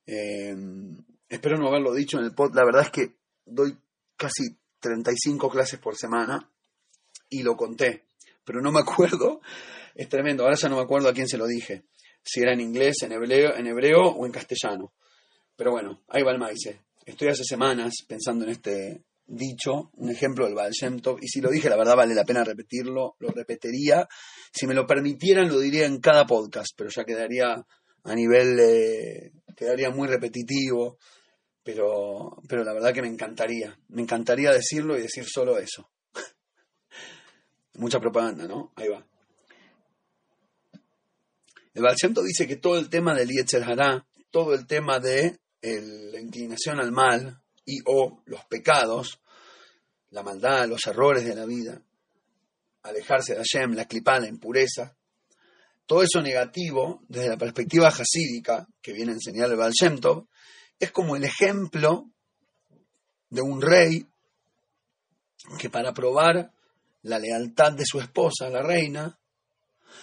Em, 0.06 0.96
espero 1.28 1.58
no 1.58 1.68
haberlo 1.68 1.92
dicho 1.92 2.18
en 2.18 2.24
el 2.24 2.34
pod. 2.34 2.54
La 2.54 2.64
verdad 2.64 2.82
es 2.82 2.90
que 2.90 3.16
doy 3.44 3.76
casi 4.16 4.56
35 4.80 5.50
clases 5.50 5.78
por 5.78 5.96
semana 5.96 6.50
y 7.28 7.42
lo 7.42 7.54
conté, 7.54 8.06
pero 8.44 8.62
no 8.62 8.72
me 8.72 8.80
acuerdo. 8.80 9.40
Es 9.94 10.08
tremendo. 10.08 10.44
Ahora 10.44 10.56
ya 10.56 10.68
no 10.68 10.76
me 10.76 10.82
acuerdo 10.82 11.08
a 11.08 11.12
quién 11.12 11.28
se 11.28 11.38
lo 11.38 11.46
dije. 11.46 11.84
Si 12.22 12.40
era 12.40 12.52
en 12.52 12.60
inglés, 12.60 12.96
en 13.02 13.12
hebreo, 13.12 13.54
en 13.56 13.66
hebreo 13.66 14.08
o 14.08 14.26
en 14.26 14.32
castellano. 14.32 14.92
Pero 15.56 15.70
bueno, 15.70 16.02
ahí 16.08 16.22
va 16.22 16.32
el 16.32 16.38
maíz. 16.38 16.68
Estoy 17.04 17.28
hace 17.28 17.44
semanas 17.44 17.94
pensando 18.06 18.44
en 18.44 18.50
este 18.50 19.04
dicho, 19.26 19.90
un 19.94 20.10
ejemplo 20.10 20.44
del 20.44 20.54
Baal 20.54 20.72
y 21.20 21.28
si 21.28 21.40
lo 21.40 21.50
dije, 21.50 21.68
la 21.68 21.76
verdad 21.76 21.96
vale 21.96 22.14
la 22.14 22.24
pena 22.24 22.44
repetirlo, 22.44 23.16
lo 23.18 23.28
repetiría. 23.30 24.06
Si 24.52 24.66
me 24.66 24.74
lo 24.74 24.86
permitieran, 24.86 25.48
lo 25.48 25.58
diría 25.58 25.86
en 25.86 26.00
cada 26.00 26.26
podcast, 26.26 26.68
pero 26.76 26.90
ya 26.90 27.04
quedaría 27.04 27.66
a 28.04 28.14
nivel, 28.14 29.32
quedaría 29.56 29.90
muy 29.90 30.08
repetitivo. 30.08 30.98
pero, 31.62 32.36
pero 32.48 32.62
la 32.62 32.72
verdad 32.72 32.94
que 32.94 33.02
me 33.02 33.08
encantaría, 33.08 33.76
me 33.88 34.02
encantaría 34.02 34.52
decirlo 34.52 34.96
y 34.96 35.02
decir 35.02 35.24
solo 35.26 35.58
eso. 35.58 35.90
Mucha 37.74 37.98
propaganda, 37.98 38.46
¿no? 38.46 38.72
Ahí 38.76 38.88
va. 38.88 39.04
El 41.74 41.82
Balcento 41.82 42.22
dice 42.22 42.46
que 42.46 42.56
todo 42.56 42.78
el 42.78 42.88
tema 42.88 43.14
del 43.14 43.28
Yetzer 43.28 43.64
Hará, 43.64 44.06
todo 44.30 44.54
el 44.54 44.66
tema 44.66 44.98
de 44.98 45.38
la 45.62 46.20
inclinación 46.20 46.80
al 46.80 46.92
mal 46.92 47.40
y 47.64 47.78
o 47.86 48.22
los 48.26 48.44
pecados, 48.44 49.20
la 50.10 50.22
maldad, 50.22 50.68
los 50.68 50.86
errores 50.86 51.24
de 51.24 51.34
la 51.34 51.44
vida, 51.44 51.82
alejarse 52.82 53.34
de 53.34 53.42
Hashem, 53.42 53.74
la 53.74 53.86
clipá, 53.86 54.20
la 54.20 54.28
impureza, 54.28 54.96
todo 55.86 56.02
eso 56.02 56.20
negativo, 56.20 57.02
desde 57.08 57.28
la 57.28 57.36
perspectiva 57.36 57.88
hasídica 57.88 58.66
que 58.82 58.92
viene 58.92 59.12
a 59.12 59.14
enseñar 59.14 59.50
el 59.50 59.56
Baal 59.56 59.72
es 60.78 60.90
como 60.90 61.16
el 61.16 61.24
ejemplo 61.24 62.10
de 63.30 63.40
un 63.40 63.62
rey 63.62 64.06
que 65.58 65.70
para 65.70 65.94
probar 65.94 66.52
la 67.02 67.18
lealtad 67.18 67.72
de 67.72 67.84
su 67.86 68.00
esposa, 68.00 68.50
la 68.50 68.62
reina, 68.62 69.18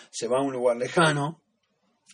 se 0.10 0.28
va 0.28 0.38
a 0.38 0.42
un 0.42 0.54
lugar 0.54 0.78
lejano, 0.78 1.42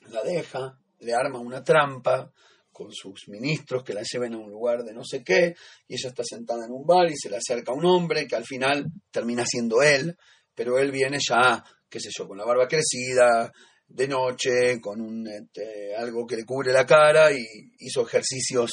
la 0.09 0.23
deja, 0.23 0.79
le 0.99 1.13
arma 1.13 1.39
una 1.39 1.63
trampa 1.63 2.31
con 2.79 2.93
sus 2.93 3.27
ministros 3.27 3.83
que 3.83 3.93
la 3.93 4.03
lleven 4.09 4.35
a 4.35 4.37
un 4.37 4.49
lugar 4.49 4.83
de 4.85 4.93
no 4.93 5.03
sé 5.03 5.21
qué, 5.21 5.53
y 5.85 5.95
ella 5.95 6.09
está 6.09 6.23
sentada 6.23 6.65
en 6.65 6.71
un 6.71 6.85
bar 6.85 7.11
y 7.11 7.17
se 7.17 7.29
le 7.29 7.35
acerca 7.35 7.73
un 7.73 7.85
hombre 7.85 8.25
que 8.25 8.37
al 8.37 8.45
final 8.45 8.85
termina 9.11 9.43
siendo 9.45 9.81
él, 9.81 10.15
pero 10.55 10.79
él 10.79 10.89
viene 10.89 11.17
ya, 11.19 11.61
qué 11.89 11.99
sé 11.99 12.09
yo, 12.17 12.25
con 12.25 12.37
la 12.37 12.45
barba 12.45 12.69
crecida, 12.69 13.51
de 13.85 14.07
noche, 14.07 14.79
con 14.79 15.01
un, 15.01 15.27
este, 15.27 15.93
algo 15.93 16.25
que 16.25 16.37
le 16.37 16.45
cubre 16.45 16.71
la 16.71 16.85
cara 16.85 17.33
y 17.33 17.43
hizo 17.79 18.07
ejercicios 18.07 18.71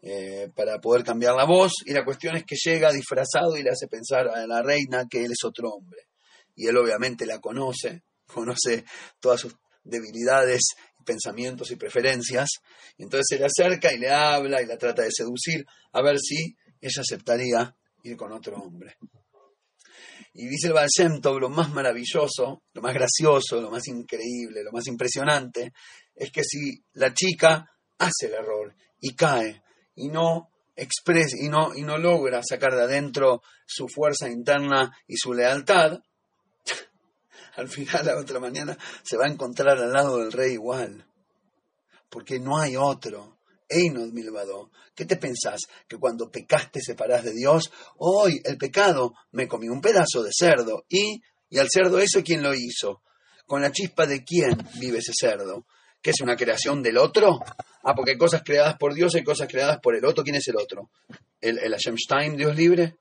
eh, 0.00 0.48
para 0.56 0.78
poder 0.78 1.04
cambiar 1.04 1.34
la 1.34 1.44
voz. 1.44 1.72
Y 1.84 1.92
la 1.92 2.06
cuestión 2.06 2.36
es 2.36 2.44
que 2.44 2.56
llega 2.56 2.90
disfrazado 2.90 3.54
y 3.58 3.62
le 3.62 3.70
hace 3.70 3.86
pensar 3.86 4.28
a 4.28 4.46
la 4.46 4.62
reina 4.62 5.06
que 5.10 5.26
él 5.26 5.32
es 5.32 5.44
otro 5.44 5.72
hombre. 5.72 6.06
Y 6.54 6.68
él 6.68 6.76
obviamente 6.78 7.26
la 7.26 7.38
conoce, 7.38 8.04
conoce 8.26 8.86
todas 9.20 9.40
sus 9.40 9.54
debilidades, 9.82 10.62
pensamientos 11.04 11.70
y 11.70 11.76
preferencias. 11.76 12.48
Entonces 12.98 13.26
se 13.28 13.38
le 13.38 13.46
acerca 13.46 13.92
y 13.92 13.98
le 13.98 14.10
habla 14.10 14.62
y 14.62 14.66
la 14.66 14.78
trata 14.78 15.02
de 15.02 15.10
seducir 15.12 15.64
a 15.92 16.02
ver 16.02 16.18
si 16.18 16.56
ella 16.80 17.00
aceptaría 17.00 17.76
ir 18.04 18.16
con 18.16 18.32
otro 18.32 18.56
hombre. 18.56 18.96
Y 20.34 20.48
dice 20.48 20.68
el 20.68 20.72
Baal 20.72 20.88
lo 21.40 21.50
más 21.50 21.70
maravilloso, 21.70 22.62
lo 22.72 22.82
más 22.82 22.94
gracioso, 22.94 23.60
lo 23.60 23.70
más 23.70 23.86
increíble, 23.88 24.64
lo 24.64 24.72
más 24.72 24.86
impresionante, 24.86 25.72
es 26.14 26.30
que 26.30 26.42
si 26.42 26.82
la 26.94 27.12
chica 27.12 27.70
hace 27.98 28.26
el 28.26 28.34
error 28.34 28.74
y 29.00 29.14
cae 29.14 29.62
y 29.94 30.08
no 30.08 30.48
expresa 30.74 31.36
y 31.38 31.48
no, 31.48 31.74
y 31.74 31.82
no 31.82 31.98
logra 31.98 32.40
sacar 32.42 32.74
de 32.74 32.82
adentro 32.82 33.42
su 33.66 33.88
fuerza 33.88 34.28
interna 34.28 34.96
y 35.06 35.16
su 35.16 35.34
lealtad, 35.34 36.00
al 37.56 37.68
final 37.68 38.06
la 38.06 38.18
otra 38.18 38.40
mañana 38.40 38.76
se 39.02 39.16
va 39.16 39.26
a 39.26 39.30
encontrar 39.30 39.78
al 39.78 39.92
lado 39.92 40.18
del 40.18 40.32
rey 40.32 40.52
igual, 40.52 41.06
porque 42.08 42.38
no 42.38 42.58
hay 42.58 42.76
otro. 42.76 43.38
Einod 43.68 44.12
Milvado, 44.12 44.70
¿qué 44.94 45.06
te 45.06 45.16
pensás? 45.16 45.60
¿Que 45.88 45.96
cuando 45.96 46.30
pecaste 46.30 46.80
separás 46.80 47.24
de 47.24 47.32
Dios? 47.32 47.72
Hoy 47.96 48.40
el 48.44 48.58
pecado 48.58 49.14
me 49.30 49.48
comió 49.48 49.72
un 49.72 49.80
pedazo 49.80 50.22
de 50.22 50.30
cerdo. 50.30 50.84
¿Y? 50.88 51.22
¿Y 51.48 51.58
al 51.58 51.68
cerdo 51.72 51.98
eso 51.98 52.22
quién 52.22 52.42
lo 52.42 52.52
hizo? 52.54 53.02
¿Con 53.46 53.62
la 53.62 53.72
chispa 53.72 54.06
de 54.06 54.24
quién 54.24 54.58
vive 54.78 54.98
ese 54.98 55.12
cerdo? 55.18 55.66
¿Qué 56.02 56.10
es 56.10 56.20
una 56.20 56.36
creación 56.36 56.82
del 56.82 56.98
otro? 56.98 57.38
Ah, 57.82 57.94
porque 57.94 58.12
hay 58.12 58.18
cosas 58.18 58.42
creadas 58.44 58.76
por 58.76 58.92
Dios 58.94 59.14
hay 59.14 59.24
cosas 59.24 59.48
creadas 59.48 59.78
por 59.80 59.96
el 59.96 60.04
otro. 60.04 60.22
¿Quién 60.22 60.36
es 60.36 60.48
el 60.48 60.56
otro? 60.56 60.90
¿El, 61.40 61.58
el 61.58 61.72
Hashem 61.72 62.36
Dios 62.36 62.56
libre? 62.56 62.96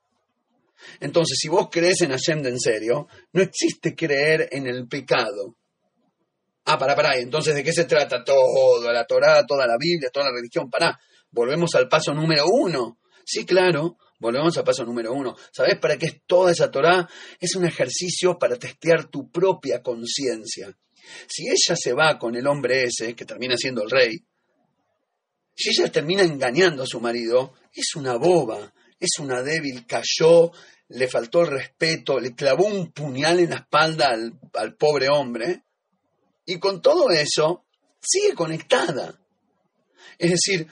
Entonces, 0.99 1.37
si 1.39 1.47
vos 1.47 1.69
crees 1.71 2.01
en 2.01 2.11
Hashem 2.11 2.45
en 2.45 2.59
serio, 2.59 3.07
no 3.33 3.41
existe 3.41 3.95
creer 3.95 4.49
en 4.51 4.67
el 4.67 4.87
pecado. 4.87 5.55
Ah, 6.65 6.77
pará, 6.77 6.95
pará. 6.95 7.17
Entonces, 7.17 7.55
¿de 7.55 7.63
qué 7.63 7.73
se 7.73 7.85
trata 7.85 8.23
todo? 8.23 8.91
La 8.91 9.05
Torá, 9.05 9.45
toda 9.45 9.65
la 9.65 9.77
Biblia, 9.79 10.09
toda 10.11 10.27
la 10.27 10.35
religión. 10.35 10.69
Pará. 10.69 10.99
Volvemos 11.31 11.73
al 11.75 11.87
paso 11.87 12.13
número 12.13 12.45
uno. 12.47 12.99
Sí, 13.25 13.45
claro. 13.45 13.97
Volvemos 14.19 14.55
al 14.57 14.63
paso 14.63 14.83
número 14.85 15.13
uno. 15.13 15.35
¿Sabes 15.51 15.79
para 15.79 15.97
qué 15.97 16.05
es 16.05 16.21
toda 16.27 16.51
esa 16.51 16.69
Torá? 16.69 17.09
Es 17.39 17.55
un 17.55 17.65
ejercicio 17.65 18.37
para 18.37 18.55
testear 18.57 19.09
tu 19.09 19.31
propia 19.31 19.81
conciencia. 19.81 20.71
Si 21.27 21.47
ella 21.47 21.75
se 21.75 21.93
va 21.93 22.19
con 22.19 22.35
el 22.35 22.45
hombre 22.45 22.83
ese, 22.83 23.15
que 23.15 23.25
termina 23.25 23.57
siendo 23.57 23.81
el 23.81 23.89
rey, 23.89 24.23
si 25.55 25.69
ella 25.69 25.91
termina 25.91 26.21
engañando 26.21 26.83
a 26.83 26.87
su 26.87 26.99
marido, 26.99 27.53
es 27.73 27.95
una 27.95 28.15
boba, 28.15 28.73
es 29.01 29.19
una 29.19 29.41
débil, 29.41 29.85
cayó, 29.85 30.51
le 30.89 31.07
faltó 31.07 31.41
el 31.41 31.47
respeto, 31.47 32.19
le 32.19 32.35
clavó 32.35 32.67
un 32.67 32.91
puñal 32.91 33.39
en 33.39 33.49
la 33.49 33.57
espalda 33.57 34.09
al, 34.09 34.39
al 34.53 34.75
pobre 34.75 35.09
hombre, 35.09 35.63
y 36.45 36.59
con 36.59 36.81
todo 36.81 37.09
eso, 37.09 37.65
sigue 37.99 38.33
conectada. 38.35 39.19
Es 40.17 40.31
decir, 40.31 40.67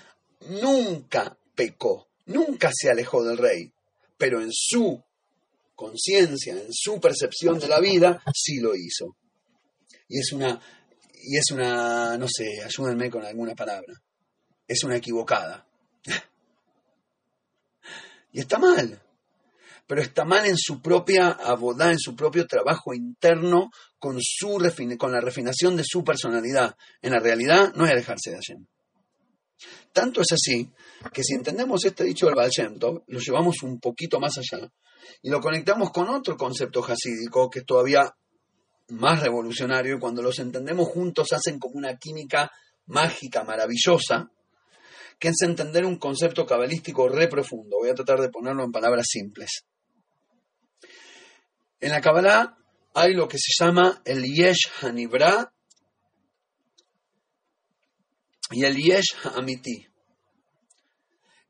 nunca 0.61 1.37
pecó, 1.55 2.09
nunca 2.27 2.69
se 2.73 2.89
alejó 2.89 3.23
del 3.23 3.37
rey, 3.37 3.71
pero 4.17 4.41
en 4.41 4.49
su 4.51 5.03
conciencia, 5.75 6.53
en 6.53 6.71
su 6.71 6.99
percepción 6.99 7.57
de 7.59 7.67
la 7.67 7.79
vida, 7.79 8.21
sí 8.33 8.59
lo 8.59 8.75
hizo. 8.75 9.15
Y 10.07 10.19
es 10.19 10.31
una, 10.33 10.59
y 11.23 11.37
es 11.37 11.51
una, 11.51 12.17
no 12.17 12.27
sé, 12.27 12.61
ayúdenme 12.63 13.09
con 13.09 13.25
alguna 13.25 13.55
palabra, 13.55 13.93
es 14.67 14.83
una 14.83 14.97
equivocada. 14.97 15.65
y 18.31 18.39
está 18.39 18.57
mal 18.57 19.01
pero 19.89 20.03
está 20.03 20.23
mal 20.23 20.45
en 20.45 20.55
su 20.55 20.83
propia 20.83 21.29
abodá, 21.29 21.91
en 21.91 21.97
su 21.97 22.15
propio 22.15 22.45
trabajo 22.45 22.93
interno, 22.93 23.71
con, 23.97 24.19
su 24.21 24.59
con 24.99 25.11
la 25.11 25.19
refinación 25.19 25.75
de 25.75 25.83
su 25.83 26.03
personalidad. 26.03 26.75
En 27.01 27.13
la 27.13 27.19
realidad 27.19 27.73
no 27.73 27.85
es 27.87 27.91
alejarse 27.93 28.29
de 28.29 28.35
Hashem. 28.35 28.67
Tanto 29.91 30.21
es 30.21 30.31
así 30.31 30.69
que 31.11 31.23
si 31.23 31.33
entendemos 31.33 31.83
este 31.85 32.03
dicho 32.03 32.27
del 32.27 32.35
Baal 32.35 32.51
lo 33.07 33.19
llevamos 33.19 33.63
un 33.63 33.79
poquito 33.79 34.19
más 34.19 34.37
allá 34.37 34.71
y 35.23 35.29
lo 35.31 35.41
conectamos 35.41 35.89
con 35.89 36.07
otro 36.09 36.37
concepto 36.37 36.85
hasídico 36.85 37.49
que 37.49 37.59
es 37.59 37.65
todavía 37.65 38.13
más 38.89 39.23
revolucionario 39.23 39.95
y 39.95 39.99
cuando 39.99 40.21
los 40.21 40.37
entendemos 40.37 40.87
juntos 40.87 41.33
hacen 41.33 41.57
como 41.57 41.79
una 41.79 41.97
química 41.97 42.51
mágica, 42.85 43.43
maravillosa, 43.43 44.29
que 45.19 45.29
es 45.29 45.41
entender 45.41 45.85
un 45.85 45.97
concepto 45.97 46.45
cabalístico 46.45 47.09
re 47.09 47.27
profundo. 47.27 47.77
Voy 47.79 47.89
a 47.89 47.95
tratar 47.95 48.19
de 48.19 48.29
ponerlo 48.29 48.63
en 48.63 48.71
palabras 48.71 49.05
simples. 49.09 49.65
En 51.81 51.91
la 51.91 52.01
Kabbalah 52.01 52.57
hay 52.93 53.13
lo 53.13 53.27
que 53.27 53.37
se 53.37 53.51
llama 53.63 54.01
el 54.05 54.23
Yesh 54.23 54.69
Hanibra 54.81 55.53
y 58.51 58.63
el 58.63 58.75
Yesh 58.75 59.15
Amiti. 59.35 59.85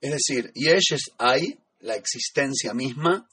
Es 0.02 0.12
decir, 0.12 0.52
Yesh 0.54 0.94
es 0.94 1.12
hay, 1.18 1.60
la 1.80 1.96
existencia 1.96 2.74
misma, 2.74 3.30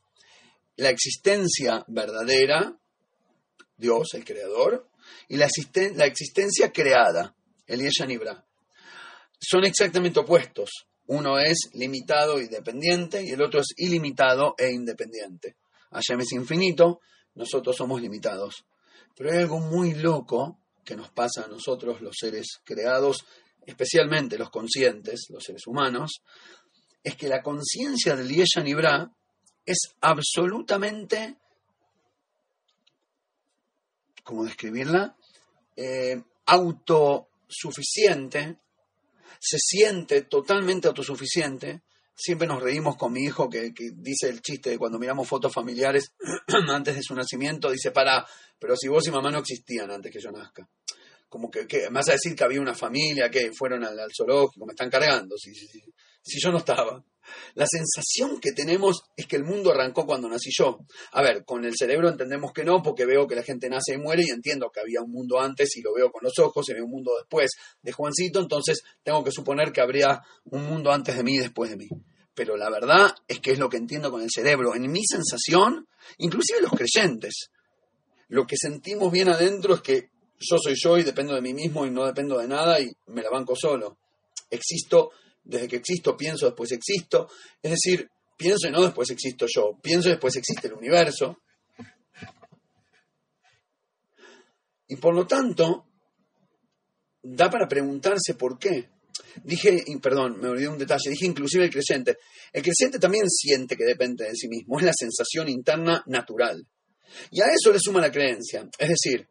la 0.77 0.91
existencia 0.91 1.85
verdadera, 1.89 2.77
Dios, 3.77 4.15
el 4.15 4.25
creador, 4.25 4.89
y 5.29 5.37
la, 5.37 5.47
existencia 5.47 6.73
creada, 6.73 7.35
el 7.67 7.81
Yesh 7.81 8.03
Hanibra. 8.03 8.45
Son 9.49 9.65
exactamente 9.65 10.19
opuestos. 10.19 10.89
Uno 11.07 11.39
es 11.39 11.71
limitado 11.75 12.41
y 12.41 12.49
dependiente 12.49 13.23
y 13.23 13.31
el 13.31 13.41
otro 13.41 13.61
es 13.61 13.69
ilimitado 13.77 14.57
e 14.59 14.73
independiente. 14.73 15.55
Hashem 15.93 16.19
es 16.21 16.33
infinito, 16.33 17.01
nosotros 17.37 17.77
somos 17.77 18.03
limitados. 18.03 18.65
Pero 19.15 19.31
hay 19.31 19.39
algo 19.39 19.61
muy 19.61 19.95
loco 19.95 20.59
que 20.85 20.97
nos 20.97 21.13
pasa 21.13 21.45
a 21.45 21.47
nosotros, 21.47 22.01
los 22.01 22.17
seres 22.19 22.59
creados, 22.65 23.25
especialmente 23.65 24.37
los 24.37 24.51
conscientes, 24.51 25.29
los 25.31 25.45
seres 25.45 25.65
humanos, 25.69 26.23
es 27.05 27.15
que 27.15 27.29
la 27.29 27.41
conciencia 27.41 28.17
del 28.17 28.29
Yeshan 28.29 28.67
Ibra 28.67 29.09
es 29.65 29.95
absolutamente, 30.01 31.37
¿cómo 34.25 34.43
describirla? 34.45 35.17
Eh, 35.77 36.21
autosuficiente, 36.47 38.59
se 39.41 39.59
siente 39.59 40.23
totalmente 40.23 40.89
autosuficiente, 40.89 41.83
siempre 42.17 42.49
nos 42.49 42.63
reímos 42.63 42.97
con 42.97 43.13
mi 43.13 43.25
hijo 43.25 43.49
que, 43.49 43.73
dice 43.95 44.29
el 44.29 44.41
chiste 44.41 44.71
de 44.71 44.79
cuando 44.79 44.99
miramos 44.99 45.29
fotos 45.29 45.53
familiares 45.53 46.13
antes 46.69 46.97
de 46.97 47.03
su 47.03 47.15
nacimiento, 47.15 47.71
dice, 47.71 47.91
para, 47.91 48.27
pero 48.59 48.77
si 48.77 48.89
vos 48.89 49.07
y 49.07 49.11
mamá 49.11 49.31
no 49.31 49.39
existían 49.39 49.91
antes 49.91 50.11
que 50.11 50.21
yo 50.21 50.31
nazca. 50.31 50.69
Como 51.29 51.51
que, 51.51 51.67
que 51.67 51.89
vas 51.91 52.09
a 52.09 52.13
decir 52.13 52.35
que 52.35 52.45
había 52.45 52.61
una 52.61 52.75
familia 52.75 53.31
que 53.31 53.51
fueron 53.53 53.85
al, 53.85 53.99
zoológico, 54.17 54.65
me 54.65 54.73
están 54.73 54.89
cargando, 54.89 55.37
si, 55.37 55.55
si, 55.55 55.67
si, 56.23 56.41
yo 56.41 56.51
no 56.51 56.59
estaba. 56.59 57.05
La 57.55 57.67
sensación 57.67 58.41
que 58.41 58.53
tenemos 58.53 59.05
es 59.17 59.27
que 59.27 59.37
el 59.37 59.45
mundo 59.45 59.71
arrancó 59.71 60.07
cuando 60.07 60.29
nací 60.29 60.51
yo. 60.57 60.79
A 61.13 61.23
ver, 61.23 61.45
con 61.45 61.65
el 61.65 61.75
cerebro 61.77 62.09
entendemos 62.09 62.53
que 62.53 62.65
no, 62.65 62.83
porque 62.83 63.07
veo 63.07 63.27
que 63.27 63.35
la 63.35 63.43
gente 63.43 63.69
nace 63.69 63.95
y 63.95 63.99
muere 63.99 64.23
y 64.27 64.31
entiendo 64.31 64.71
que 64.71 64.81
había 64.81 65.01
un 65.01 65.11
mundo 65.11 65.41
antes 65.41 65.77
y 65.77 65.83
lo 65.83 65.95
veo 65.95 66.11
con 66.11 66.23
los 66.23 66.39
ojos, 66.39 66.69
y 66.69 66.75
veo 66.75 66.85
un 66.85 66.91
mundo 66.91 67.13
después 67.19 67.53
de 67.83 67.93
Juancito, 67.93 68.41
entonces 68.41 68.83
tengo 69.03 69.25
que 69.25 69.31
suponer 69.31 69.73
que 69.73 69.81
habría 69.81 70.23
un 70.45 70.65
mundo 70.67 70.93
antes 70.93 71.17
de 71.17 71.23
mí 71.23 71.35
y 71.35 71.39
después 71.39 71.71
de 71.71 71.77
mí. 71.77 71.89
Pero 72.35 72.57
la 72.57 72.69
verdad 72.69 73.15
es 73.27 73.41
que 73.41 73.53
es 73.53 73.59
lo 73.59 73.69
que 73.69 73.79
entiendo 73.79 74.11
con 74.11 74.23
el 74.23 74.31
cerebro. 74.31 74.75
En 74.75 74.91
mi 74.91 75.03
sensación, 75.05 75.89
inclusive 76.19 76.61
los 76.61 76.73
creyentes, 76.73 77.51
lo 78.29 78.47
que 78.47 78.57
sentimos 78.59 79.11
bien 79.11 79.29
adentro 79.29 79.75
es 79.75 79.81
que 79.81 80.11
yo 80.39 80.59
soy 80.59 80.75
yo 80.77 80.99
y 80.99 81.03
dependo 81.03 81.35
de 81.35 81.41
mí 81.41 81.55
mismo 81.55 81.87
y 81.87 81.91
no 81.91 82.05
dependo 82.05 82.39
de 82.39 82.49
nada 82.49 82.81
y 82.81 82.91
me 83.07 83.23
la 83.23 83.31
banco 83.31 83.55
solo. 83.57 83.99
Existo 84.51 85.11
desde 85.47 85.69
que 85.69 85.77
existo, 85.77 86.17
pienso, 86.17 86.47
después 86.47 86.73
existo. 86.73 87.29
Es 87.63 87.71
decir, 87.73 88.11
pienso 88.37 88.69
y 88.69 88.73
no 88.73 88.83
después 88.83 89.11
existo 89.11 89.47
yo. 89.49 89.79
Pienso 89.81 90.09
y 90.09 90.13
después 90.13 90.37
existe 90.37 90.67
el 90.69 90.75
universo. 90.75 91.41
Y 94.89 94.97
por 94.97 95.15
lo 95.15 95.27
tanto, 95.27 95.87
da 97.23 97.51
para 97.51 97.67
preguntarse 97.67 98.35
por 98.35 98.59
qué. 98.59 98.91
Dije, 99.43 99.85
perdón, 100.01 100.39
me 100.41 100.49
olvidé 100.49 100.69
un 100.69 100.79
detalle, 100.79 101.11
dije 101.11 101.27
inclusive 101.27 101.65
el 101.65 101.71
creyente. 101.71 102.19
El 102.53 102.63
creyente 102.63 102.99
también 102.99 103.29
siente 103.29 103.77
que 103.77 103.85
depende 103.85 104.25
de 104.25 104.35
sí 104.35 104.49
mismo, 104.49 104.79
es 104.79 104.85
la 104.85 104.93
sensación 104.95 105.49
interna 105.49 106.03
natural. 106.07 106.67
Y 107.31 107.41
a 107.41 107.47
eso 107.47 107.73
le 107.73 107.79
suma 107.81 108.01
la 108.01 108.11
creencia. 108.11 108.69
Es 108.79 108.89
decir, 108.89 109.29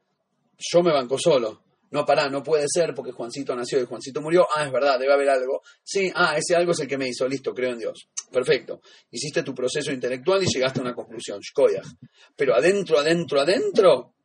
yo 0.58 0.84
me 0.84 0.92
banco 0.92 1.18
solo, 1.18 1.65
no, 1.92 2.06
pará, 2.06 2.30
no 2.30 2.44
puede 2.44 2.66
ser 2.68 2.94
porque 2.94 3.12
Juancito 3.12 3.56
nació 3.56 3.80
y 3.80 3.86
Juancito 3.86 4.22
murió. 4.22 4.48
Ah, 4.56 4.66
es 4.66 4.72
verdad, 4.72 5.00
debe 5.00 5.14
haber 5.14 5.30
algo. 5.30 5.62
Sí, 5.84 6.12
ah, 6.14 6.36
ese 6.38 6.56
algo 6.56 6.72
es 6.72 6.80
el 6.80 6.88
que 6.88 6.98
me 6.98 7.08
hizo. 7.08 7.28
Listo, 7.28 7.54
creo 7.54 7.72
en 7.72 7.80
Dios. 7.80 8.10
Perfecto. 8.32 8.82
Hiciste 9.12 9.44
tu 9.44 9.54
proceso 9.54 9.92
intelectual 9.92 10.44
y 10.44 10.48
llegaste 10.48 10.80
a 10.80 10.84
una 10.84 10.94
conclusión. 10.94 11.40
Pero 12.36 12.56
adentro, 12.56 13.00
adentro, 13.00 13.40
adentro, 13.40 14.16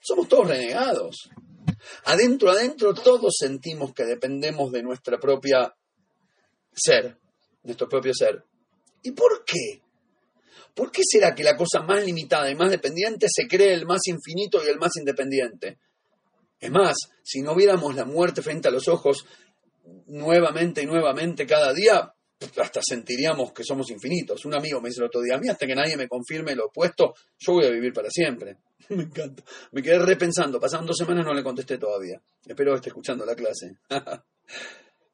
somos 0.00 0.28
todos 0.28 0.48
renegados. 0.48 1.30
Adentro, 2.04 2.50
adentro, 2.50 2.94
todos 2.94 3.34
sentimos 3.38 3.92
que 3.92 4.04
dependemos 4.04 4.72
de 4.72 4.82
nuestra 4.82 5.18
propia 5.18 5.74
ser, 6.72 7.18
nuestro 7.62 7.88
propio 7.88 8.12
ser. 8.14 8.42
¿Y 9.02 9.12
por 9.12 9.44
qué? 9.44 9.82
¿Por 10.74 10.90
qué 10.90 11.02
será 11.04 11.34
que 11.34 11.44
la 11.44 11.56
cosa 11.56 11.82
más 11.82 12.04
limitada 12.04 12.50
y 12.50 12.54
más 12.54 12.70
dependiente 12.70 13.26
se 13.30 13.46
cree 13.46 13.74
el 13.74 13.84
más 13.84 14.00
infinito 14.06 14.62
y 14.64 14.68
el 14.68 14.78
más 14.78 14.96
independiente? 14.96 15.78
Es 16.62 16.70
más, 16.70 16.94
si 17.24 17.42
no 17.42 17.56
viéramos 17.56 17.96
la 17.96 18.04
muerte 18.04 18.40
frente 18.40 18.68
a 18.68 18.70
los 18.70 18.86
ojos 18.86 19.26
nuevamente 20.06 20.80
y 20.80 20.86
nuevamente 20.86 21.44
cada 21.44 21.72
día, 21.72 22.14
hasta 22.56 22.80
sentiríamos 22.80 23.52
que 23.52 23.64
somos 23.64 23.90
infinitos. 23.90 24.44
Un 24.44 24.54
amigo 24.54 24.80
me 24.80 24.88
dice 24.88 25.00
el 25.00 25.08
otro 25.08 25.20
día, 25.22 25.34
a 25.34 25.38
mí 25.38 25.48
hasta 25.48 25.66
que 25.66 25.74
nadie 25.74 25.96
me 25.96 26.06
confirme 26.06 26.54
lo 26.54 26.66
opuesto, 26.66 27.14
yo 27.36 27.54
voy 27.54 27.66
a 27.66 27.70
vivir 27.70 27.92
para 27.92 28.08
siempre. 28.10 28.58
me 28.90 29.02
encanta. 29.02 29.42
Me 29.72 29.82
quedé 29.82 29.98
repensando, 29.98 30.60
pasaron 30.60 30.86
dos 30.86 30.96
semanas 30.96 31.26
no 31.26 31.34
le 31.34 31.42
contesté 31.42 31.78
todavía. 31.78 32.22
Espero 32.46 32.70
que 32.70 32.76
esté 32.76 32.90
escuchando 32.90 33.26
la 33.26 33.34
clase. 33.34 33.78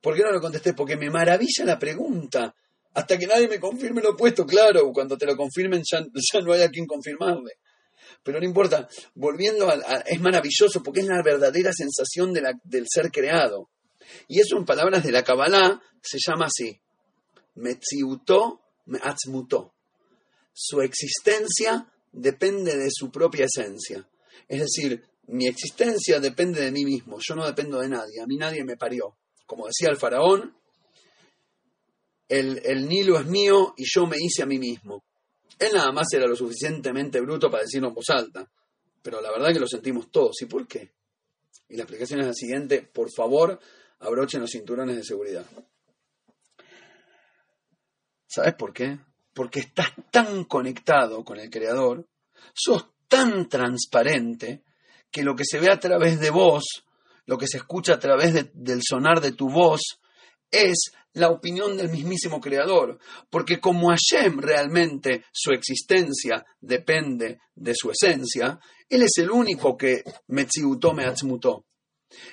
¿Por 0.02 0.14
qué 0.14 0.22
no 0.22 0.32
le 0.32 0.40
contesté? 0.40 0.74
Porque 0.74 0.98
me 0.98 1.08
maravilla 1.08 1.64
la 1.64 1.78
pregunta. 1.78 2.54
Hasta 2.92 3.16
que 3.16 3.26
nadie 3.26 3.48
me 3.48 3.58
confirme 3.58 4.02
lo 4.02 4.10
opuesto, 4.10 4.44
claro, 4.44 4.92
cuando 4.92 5.16
te 5.16 5.24
lo 5.24 5.34
confirmen 5.34 5.82
ya, 5.90 6.00
ya 6.00 6.40
no 6.42 6.52
hay 6.52 6.60
a 6.60 6.68
quien 6.68 6.86
confirmarle. 6.86 7.52
Pero 8.22 8.40
no 8.40 8.46
importa, 8.46 8.88
volviendo 9.14 9.68
a, 9.68 9.74
es 10.06 10.20
maravilloso 10.20 10.82
porque 10.82 11.00
es 11.00 11.06
la 11.06 11.22
verdadera 11.22 11.72
sensación 11.72 12.32
del 12.32 12.86
ser 12.88 13.10
creado. 13.10 13.70
Y 14.26 14.40
eso 14.40 14.56
en 14.56 14.64
palabras 14.64 15.04
de 15.04 15.12
la 15.12 15.22
Kabbalah 15.22 15.80
se 16.02 16.18
llama 16.24 16.46
así, 16.46 16.78
Metziutó 17.54 18.60
Meatzmutó. 18.86 19.74
Su 20.52 20.80
existencia 20.80 21.86
depende 22.12 22.76
de 22.76 22.88
su 22.90 23.10
propia 23.10 23.46
esencia. 23.46 24.08
Es 24.48 24.60
decir, 24.60 25.04
mi 25.28 25.46
existencia 25.46 26.20
depende 26.20 26.62
de 26.62 26.72
mí 26.72 26.84
mismo, 26.84 27.18
yo 27.20 27.34
no 27.34 27.46
dependo 27.46 27.80
de 27.80 27.88
nadie, 27.88 28.20
a 28.22 28.26
mí 28.26 28.36
nadie 28.36 28.64
me 28.64 28.76
parió. 28.76 29.16
Como 29.46 29.66
decía 29.66 29.90
el 29.90 29.98
faraón, 29.98 30.56
el, 32.28 32.60
el 32.64 32.88
Nilo 32.88 33.18
es 33.18 33.26
mío 33.26 33.74
y 33.76 33.84
yo 33.86 34.06
me 34.06 34.16
hice 34.18 34.42
a 34.42 34.46
mí 34.46 34.58
mismo. 34.58 35.04
Él 35.58 35.70
nada 35.74 35.92
más 35.92 36.06
era 36.12 36.26
lo 36.26 36.36
suficientemente 36.36 37.20
bruto 37.20 37.50
para 37.50 37.62
decirlo 37.62 37.88
en 37.88 37.94
voz 37.94 38.10
alta, 38.10 38.48
pero 39.02 39.20
la 39.20 39.30
verdad 39.30 39.52
que 39.52 39.60
lo 39.60 39.66
sentimos 39.66 40.10
todos. 40.10 40.40
¿Y 40.42 40.46
por 40.46 40.66
qué? 40.66 40.92
Y 41.68 41.76
la 41.76 41.82
explicación 41.82 42.20
es 42.20 42.26
la 42.26 42.34
siguiente, 42.34 42.82
por 42.82 43.08
favor, 43.14 43.58
abrochen 44.00 44.40
los 44.40 44.50
cinturones 44.50 44.96
de 44.96 45.04
seguridad. 45.04 45.44
¿Sabes 48.26 48.54
por 48.54 48.72
qué? 48.72 48.98
Porque 49.34 49.60
estás 49.60 49.92
tan 50.10 50.44
conectado 50.44 51.24
con 51.24 51.38
el 51.38 51.50
Creador, 51.50 52.06
sos 52.54 52.86
tan 53.08 53.48
transparente, 53.48 54.62
que 55.10 55.22
lo 55.22 55.34
que 55.34 55.44
se 55.44 55.58
ve 55.58 55.70
a 55.70 55.80
través 55.80 56.20
de 56.20 56.30
vos, 56.30 56.64
lo 57.24 57.38
que 57.38 57.46
se 57.46 57.58
escucha 57.58 57.94
a 57.94 57.98
través 57.98 58.50
del 58.52 58.80
sonar 58.82 59.20
de 59.20 59.32
tu 59.32 59.48
voz, 59.48 59.80
es 60.50 60.92
la 61.18 61.30
opinión 61.30 61.76
del 61.76 61.88
mismísimo 61.88 62.40
Creador, 62.40 62.98
porque 63.30 63.60
como 63.60 63.90
Hashem 63.90 64.38
realmente 64.38 65.24
su 65.32 65.52
existencia 65.52 66.44
depende 66.60 67.38
de 67.54 67.74
su 67.74 67.90
esencia, 67.90 68.58
Él 68.88 69.02
es 69.02 69.12
el 69.18 69.30
único 69.30 69.76
que 69.76 70.02
Metziutó 70.28 70.92
Meatzmutó. 70.92 71.64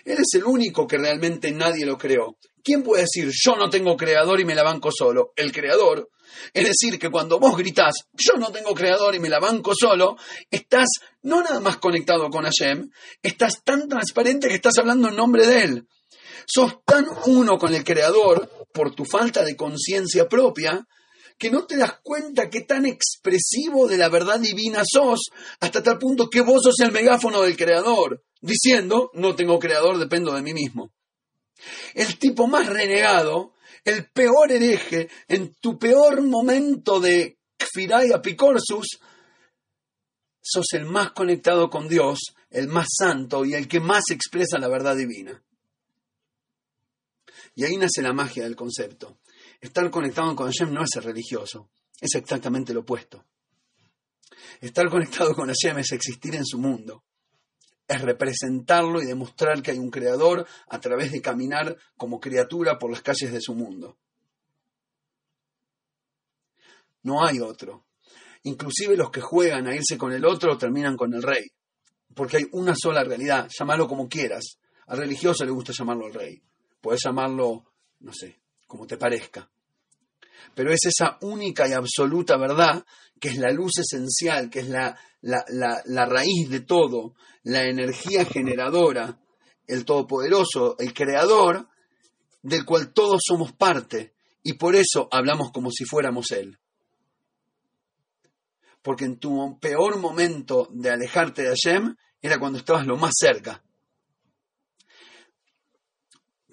Él 0.06 0.18
es 0.20 0.34
el 0.36 0.46
único 0.46 0.88
que 0.88 0.98
realmente 0.98 1.52
nadie 1.52 1.86
lo 1.86 1.98
creó. 1.98 2.38
¿Quién 2.64 2.82
puede 2.82 3.04
decir 3.04 3.30
yo 3.32 3.56
no 3.56 3.70
tengo 3.70 3.96
creador 3.96 4.40
y 4.40 4.46
me 4.46 4.56
la 4.56 4.64
banco 4.64 4.90
solo? 4.92 5.34
El 5.36 5.52
creador. 5.52 6.10
Es 6.54 6.66
decir, 6.66 6.98
que 6.98 7.12
cuando 7.12 7.40
vos 7.40 7.56
gritás 7.56 7.94
yo 8.14 8.34
no 8.38 8.52
tengo 8.52 8.74
creador 8.74 9.14
y 9.14 9.20
me 9.20 9.30
la 9.30 9.40
banco 9.40 9.74
solo, 9.80 10.18
estás 10.50 10.88
no 11.22 11.44
nada 11.44 11.60
más 11.60 11.78
conectado 11.78 12.30
con 12.30 12.46
Hashem, 12.46 12.90
estás 13.22 13.64
tan 13.64 13.88
transparente 13.88 14.48
que 14.48 14.56
estás 14.56 14.78
hablando 14.80 15.10
en 15.10 15.16
nombre 15.16 15.46
de 15.46 15.64
Él. 15.64 15.88
Sos 16.48 16.84
tan 16.86 17.06
uno 17.28 17.58
con 17.58 17.74
el 17.74 17.84
Creador 17.84 18.50
por 18.76 18.94
tu 18.94 19.06
falta 19.06 19.42
de 19.44 19.56
conciencia 19.56 20.28
propia 20.28 20.86
que 21.38 21.50
no 21.50 21.66
te 21.66 21.78
das 21.78 22.00
cuenta 22.04 22.50
qué 22.50 22.62
tan 22.62 22.86
expresivo 22.86 23.88
de 23.88 23.98
la 23.98 24.10
verdad 24.10 24.40
divina 24.40 24.84
sos, 24.86 25.30
hasta 25.62 25.82
tal 25.82 25.98
punto 25.98 26.30
que 26.30 26.42
vos 26.42 26.62
sos 26.64 26.80
el 26.80 26.92
megáfono 26.92 27.42
del 27.42 27.58
Creador, 27.58 28.24
diciendo, 28.42 29.12
no 29.14 29.36
tengo 29.36 29.60
Creador, 29.60 29.98
dependo 29.98 30.34
de 30.34 30.42
mí 30.42 30.54
mismo. 30.54 30.92
El 31.94 32.18
tipo 32.20 32.48
más 32.48 32.68
renegado, 32.68 33.54
el 33.84 34.10
peor 34.12 34.52
hereje, 34.52 35.10
en 35.28 35.54
tu 35.56 35.78
peor 35.78 36.22
momento 36.22 37.00
de 37.00 37.38
Kfirai 37.58 38.12
Apicorsus, 38.12 39.00
sos 40.42 40.66
el 40.74 40.86
más 40.86 41.12
conectado 41.12 41.70
con 41.70 41.88
Dios, 41.88 42.20
el 42.50 42.68
más 42.68 42.88
santo 42.98 43.46
y 43.46 43.56
el 43.56 43.68
que 43.68 43.80
más 43.80 44.04
expresa 44.10 44.58
la 44.58 44.68
verdad 44.68 44.96
divina. 44.96 45.42
Y 47.56 47.64
ahí 47.64 47.78
nace 47.78 48.02
la 48.02 48.14
magia 48.14 48.44
del 48.44 48.56
concepto. 48.56 49.20
Estar 49.62 49.90
conectado 49.90 50.36
con 50.36 50.48
Hashem 50.48 50.74
no 50.74 50.84
es 50.84 50.90
ser 50.94 51.06
religioso, 51.06 51.70
es 52.00 52.14
exactamente 52.16 52.74
lo 52.74 52.82
opuesto. 52.82 53.26
Estar 54.62 54.90
conectado 54.90 55.34
con 55.34 55.48
Hashem 55.48 55.80
es 55.80 55.92
existir 55.94 56.36
en 56.36 56.46
su 56.46 56.60
mundo, 56.60 57.04
es 57.88 58.02
representarlo 58.02 59.02
y 59.02 59.06
demostrar 59.06 59.62
que 59.62 59.72
hay 59.72 59.80
un 59.80 59.90
creador 59.90 60.46
a 60.68 60.80
través 60.80 61.12
de 61.12 61.22
caminar 61.22 61.78
como 61.96 62.20
criatura 62.20 62.78
por 62.78 62.92
las 62.92 63.02
calles 63.02 63.32
de 63.32 63.42
su 63.42 63.54
mundo. 63.54 63.98
No 67.04 67.26
hay 67.26 67.40
otro. 67.40 67.86
Inclusive 68.44 68.98
los 68.98 69.12
que 69.12 69.22
juegan 69.22 69.68
a 69.68 69.76
irse 69.76 69.98
con 69.98 70.12
el 70.12 70.26
otro 70.26 70.58
terminan 70.58 70.98
con 70.98 71.14
el 71.14 71.24
rey, 71.24 71.46
porque 72.14 72.38
hay 72.38 72.48
una 72.52 72.76
sola 72.76 73.04
realidad, 73.04 73.48
llámalo 73.58 73.88
como 73.88 74.10
quieras. 74.10 74.58
Al 74.88 75.00
religioso 75.00 75.46
le 75.46 75.52
gusta 75.52 75.74
llamarlo 75.76 76.08
el 76.08 76.14
rey. 76.14 76.42
Puedes 76.86 77.02
llamarlo, 77.04 77.66
no 78.02 78.14
sé, 78.14 78.42
como 78.68 78.86
te 78.86 78.96
parezca. 78.96 79.50
Pero 80.54 80.72
es 80.72 80.82
esa 80.86 81.18
única 81.22 81.68
y 81.68 81.74
absoluta 81.74 82.38
verdad 82.38 82.86
que 83.20 83.30
es 83.30 83.38
la 83.38 83.50
luz 83.50 83.80
esencial, 83.80 84.52
que 84.52 84.60
es 84.60 84.70
la, 84.70 84.96
la, 85.22 86.06
raíz 86.06 86.48
de 86.48 86.60
todo, 86.60 87.16
la 87.42 87.64
energía 87.64 88.24
generadora, 88.26 89.20
el 89.66 89.84
todopoderoso, 89.84 90.76
el 90.78 90.94
creador, 90.94 91.68
del 92.44 92.64
cual 92.66 92.94
todos 92.94 93.20
somos 93.26 93.52
parte. 93.52 94.14
Y 94.44 94.54
por 94.54 94.76
eso 94.76 95.08
hablamos 95.10 95.52
como 95.52 95.72
si 95.72 95.86
fuéramos 95.86 96.30
Él. 96.30 96.60
Porque 98.84 99.06
en 99.06 99.18
tu 99.18 99.58
peor 99.60 99.98
momento 99.98 100.70
de 100.72 100.92
alejarte 100.92 101.42
de 101.42 101.48
Hashem 101.48 101.96
era 102.22 102.38
cuando 102.38 102.60
estabas 102.60 102.86
lo 102.86 102.96
más 102.96 103.14
cerca. 103.20 103.65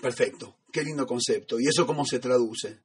Perfecto, 0.02 0.56
qué 0.72 0.82
lindo 0.82 1.06
concepto. 1.06 1.60
¿Y 1.60 1.68
eso 1.68 1.86
cómo 1.86 2.04
se 2.04 2.18
traduce? 2.18 2.80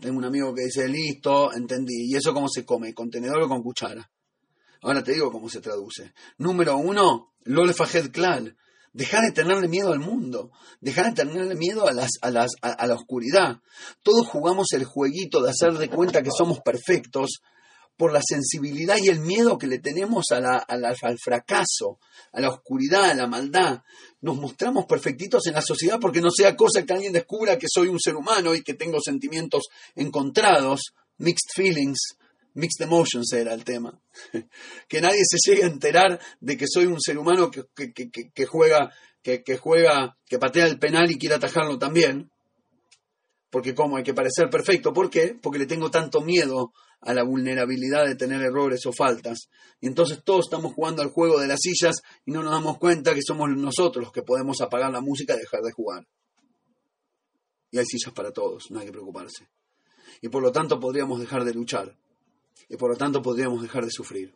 Tengo 0.00 0.18
un 0.18 0.24
amigo 0.24 0.54
que 0.54 0.66
dice, 0.66 0.86
listo, 0.86 1.52
entendí. 1.52 2.12
¿Y 2.12 2.14
eso 2.14 2.32
cómo 2.32 2.48
se 2.48 2.64
come? 2.64 2.94
¿Con 2.94 3.10
tenedor 3.10 3.42
o 3.42 3.48
con 3.48 3.60
cuchara? 3.60 4.08
Ahora 4.82 5.02
te 5.02 5.14
digo 5.14 5.32
cómo 5.32 5.48
se 5.48 5.60
traduce. 5.60 6.12
Número 6.38 6.76
uno, 6.76 7.32
Lol 7.42 7.74
Fahed 7.74 8.12
Klal. 8.12 8.56
Dejar 8.92 9.24
de 9.24 9.32
tenerle 9.32 9.66
miedo 9.66 9.92
al 9.92 9.98
mundo, 9.98 10.52
dejar 10.80 11.06
de 11.06 11.24
tenerle 11.24 11.56
miedo 11.56 11.88
a, 11.88 11.92
las, 11.92 12.10
a, 12.22 12.30
las, 12.30 12.52
a, 12.62 12.86
la 12.86 12.94
oscuridad. 12.94 13.60
Todos 14.04 14.28
jugamos 14.28 14.68
el 14.74 14.84
jueguito 14.84 15.42
de 15.42 15.50
hacer 15.50 15.72
de 15.72 15.90
cuenta 15.90 16.22
que 16.22 16.30
somos 16.30 16.60
perfectos 16.60 17.40
por 17.96 18.12
la 18.12 18.20
sensibilidad 18.22 18.96
y 19.00 19.08
el 19.08 19.20
miedo 19.20 19.56
que 19.56 19.66
le 19.66 19.78
tenemos 19.78 20.26
al 20.30 21.18
fracaso, 21.18 21.98
a 22.32 22.40
la 22.40 22.50
oscuridad, 22.50 23.10
a 23.10 23.14
la 23.14 23.26
maldad. 23.26 23.82
Nos 24.20 24.36
mostramos 24.36 24.86
perfectitos 24.86 25.46
en 25.46 25.54
la 25.54 25.62
sociedad 25.62 25.98
porque 26.00 26.20
no 26.20 26.30
sea 26.30 26.56
cosa 26.56 26.84
que 26.84 26.92
alguien 26.92 27.12
descubra 27.12 27.58
que 27.58 27.66
soy 27.68 27.88
un 27.88 28.00
ser 28.00 28.16
humano 28.16 28.54
y 28.54 28.62
que 28.62 28.74
tengo 28.74 28.98
sentimientos 29.00 29.64
encontrados, 29.94 30.94
mixed 31.18 31.50
feelings, 31.54 32.16
Mixed 32.54 32.84
Emotions 32.84 33.32
era 33.32 33.52
el 33.52 33.64
tema. 33.64 34.00
que 34.88 35.00
nadie 35.00 35.22
se 35.24 35.38
llegue 35.44 35.64
a 35.64 35.68
enterar 35.68 36.20
de 36.40 36.56
que 36.56 36.66
soy 36.68 36.86
un 36.86 37.00
ser 37.00 37.18
humano 37.18 37.50
que, 37.50 37.64
juega, 38.46 38.92
que, 39.22 39.56
juega, 39.56 40.16
que 40.26 40.38
patea 40.38 40.66
el 40.66 40.78
penal 40.78 41.10
y 41.10 41.18
quiere 41.18 41.34
atajarlo 41.34 41.78
también. 41.78 42.30
Porque 43.50 43.74
como 43.74 43.96
hay 43.96 44.04
que 44.04 44.14
parecer 44.14 44.48
perfecto. 44.50 44.92
¿Por 44.92 45.10
qué? 45.10 45.36
Porque 45.40 45.58
le 45.58 45.66
tengo 45.66 45.90
tanto 45.90 46.20
miedo 46.20 46.72
a 47.04 47.14
la 47.14 47.22
vulnerabilidad 47.22 48.06
de 48.06 48.14
tener 48.14 48.42
errores 48.42 48.84
o 48.86 48.92
faltas. 48.92 49.48
Y 49.80 49.86
entonces 49.86 50.22
todos 50.24 50.46
estamos 50.46 50.72
jugando 50.72 51.02
al 51.02 51.10
juego 51.10 51.38
de 51.38 51.46
las 51.46 51.60
sillas 51.60 51.96
y 52.24 52.32
no 52.32 52.42
nos 52.42 52.52
damos 52.52 52.78
cuenta 52.78 53.14
que 53.14 53.22
somos 53.22 53.50
nosotros 53.50 54.04
los 54.04 54.12
que 54.12 54.22
podemos 54.22 54.60
apagar 54.60 54.90
la 54.90 55.00
música 55.00 55.34
y 55.34 55.38
dejar 55.38 55.60
de 55.60 55.72
jugar. 55.72 56.06
Y 57.70 57.78
hay 57.78 57.84
sillas 57.84 58.14
para 58.14 58.32
todos, 58.32 58.70
no 58.70 58.80
hay 58.80 58.86
que 58.86 58.92
preocuparse. 58.92 59.48
Y 60.22 60.28
por 60.28 60.42
lo 60.42 60.52
tanto 60.52 60.80
podríamos 60.80 61.20
dejar 61.20 61.44
de 61.44 61.52
luchar 61.52 61.96
y 62.68 62.76
por 62.76 62.90
lo 62.90 62.96
tanto 62.96 63.20
podríamos 63.20 63.62
dejar 63.62 63.84
de 63.84 63.90
sufrir. 63.90 64.34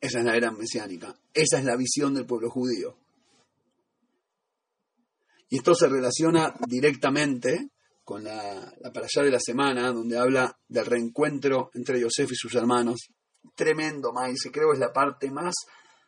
Esa 0.00 0.18
es 0.20 0.24
la 0.24 0.36
era 0.36 0.50
mesiánica, 0.52 1.16
esa 1.32 1.58
es 1.58 1.64
la 1.64 1.76
visión 1.76 2.14
del 2.14 2.26
pueblo 2.26 2.50
judío. 2.50 2.96
Y 5.48 5.56
esto 5.56 5.74
se 5.74 5.88
relaciona 5.88 6.54
directamente 6.66 7.70
con 8.08 8.24
la, 8.24 8.54
la 8.80 8.88
allá 8.88 9.22
de 9.22 9.30
la 9.30 9.38
semana, 9.38 9.92
donde 9.92 10.16
habla 10.16 10.58
del 10.66 10.86
reencuentro 10.86 11.70
entre 11.74 12.00
Yosef 12.00 12.32
y 12.32 12.36
sus 12.36 12.54
hermanos. 12.54 13.10
Tremendo, 13.54 14.14
y 14.32 14.48
creo 14.48 14.72
es 14.72 14.78
la 14.78 14.94
parte 14.94 15.30
más 15.30 15.54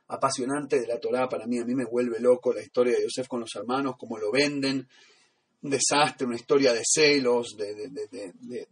apasionante 0.09 0.81
de 0.81 0.87
la 0.87 0.99
Torá 0.99 1.29
para 1.29 1.47
mí. 1.47 1.59
A 1.59 1.65
mí 1.67 1.75
me 1.75 1.85
vuelve 1.85 2.19
loco 2.19 2.55
la 2.55 2.63
historia 2.63 2.95
de 2.95 3.03
Yosef 3.03 3.29
con 3.29 3.41
los 3.41 3.55
hermanos, 3.55 3.97
cómo 3.99 4.17
lo 4.17 4.33
venden. 4.33 4.89
Un 5.61 5.71
desastre, 5.71 6.27
una 6.27 6.37
historia 6.37 6.73
de 6.73 6.81
celos, 6.91 7.55
de, 7.59 8.67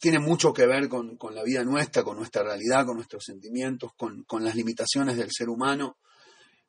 tiene 0.00 0.18
mucho 0.18 0.50
que 0.50 0.66
ver 0.66 0.88
con, 0.88 1.18
la 1.34 1.42
vida 1.42 1.62
nuestra, 1.62 2.02
con 2.02 2.16
nuestra 2.16 2.42
realidad, 2.42 2.86
con 2.86 2.96
nuestros 2.96 3.22
sentimientos, 3.22 3.92
con, 3.94 4.24
las 4.42 4.54
limitaciones 4.54 5.18
del 5.18 5.28
ser 5.30 5.50
humano. 5.50 5.98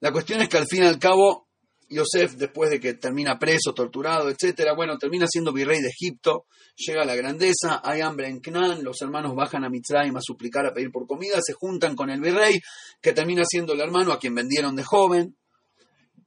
La 0.02 0.12
cuestión 0.12 0.42
es 0.42 0.50
que 0.50 0.58
al 0.58 0.68
fin 0.68 0.84
y 0.84 0.88
al 0.88 1.00
cabo, 1.00 1.48
Yosef, 1.90 2.36
después 2.36 2.70
de 2.70 2.80
que 2.80 2.94
termina 2.94 3.40
preso, 3.40 3.74
torturado, 3.74 4.30
etcétera, 4.30 4.74
bueno, 4.76 4.98
termina 4.98 5.26
siendo 5.28 5.52
virrey 5.52 5.82
de 5.82 5.90
Egipto, 5.90 6.46
llega 6.76 7.02
a 7.02 7.06
la 7.06 7.16
grandeza, 7.16 7.82
hay 7.84 8.02
hambre 8.02 8.28
en 8.28 8.40
Canaán, 8.40 8.84
los 8.84 9.02
hermanos 9.02 9.36
bajan 9.36 9.64
a 9.64 9.70
Mitzrayim 9.70 10.16
a 10.16 10.22
suplicar, 10.22 10.66
a 10.66 10.74
pedir 10.74 10.92
por 10.92 11.08
comida, 11.08 11.40
se 11.42 11.54
juntan 11.54 11.96
con 11.96 12.10
el 12.10 12.22
virrey, 12.22 12.60
que 13.02 13.14
termina 13.14 13.44
siendo 13.46 13.74
el 13.74 13.82
hermano 13.82 14.14
a 14.14 14.20
quien 14.20 14.36
vendieron 14.36 14.76
de 14.76 14.84
joven. 14.84 15.36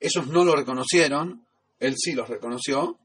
Ellos 0.01 0.27
no 0.27 0.45
lo 0.45 0.57
reconocieron, 0.57 1.47
él 1.79 1.95
sí 1.97 2.13
los 2.13 2.29
reconoció, 2.29 2.99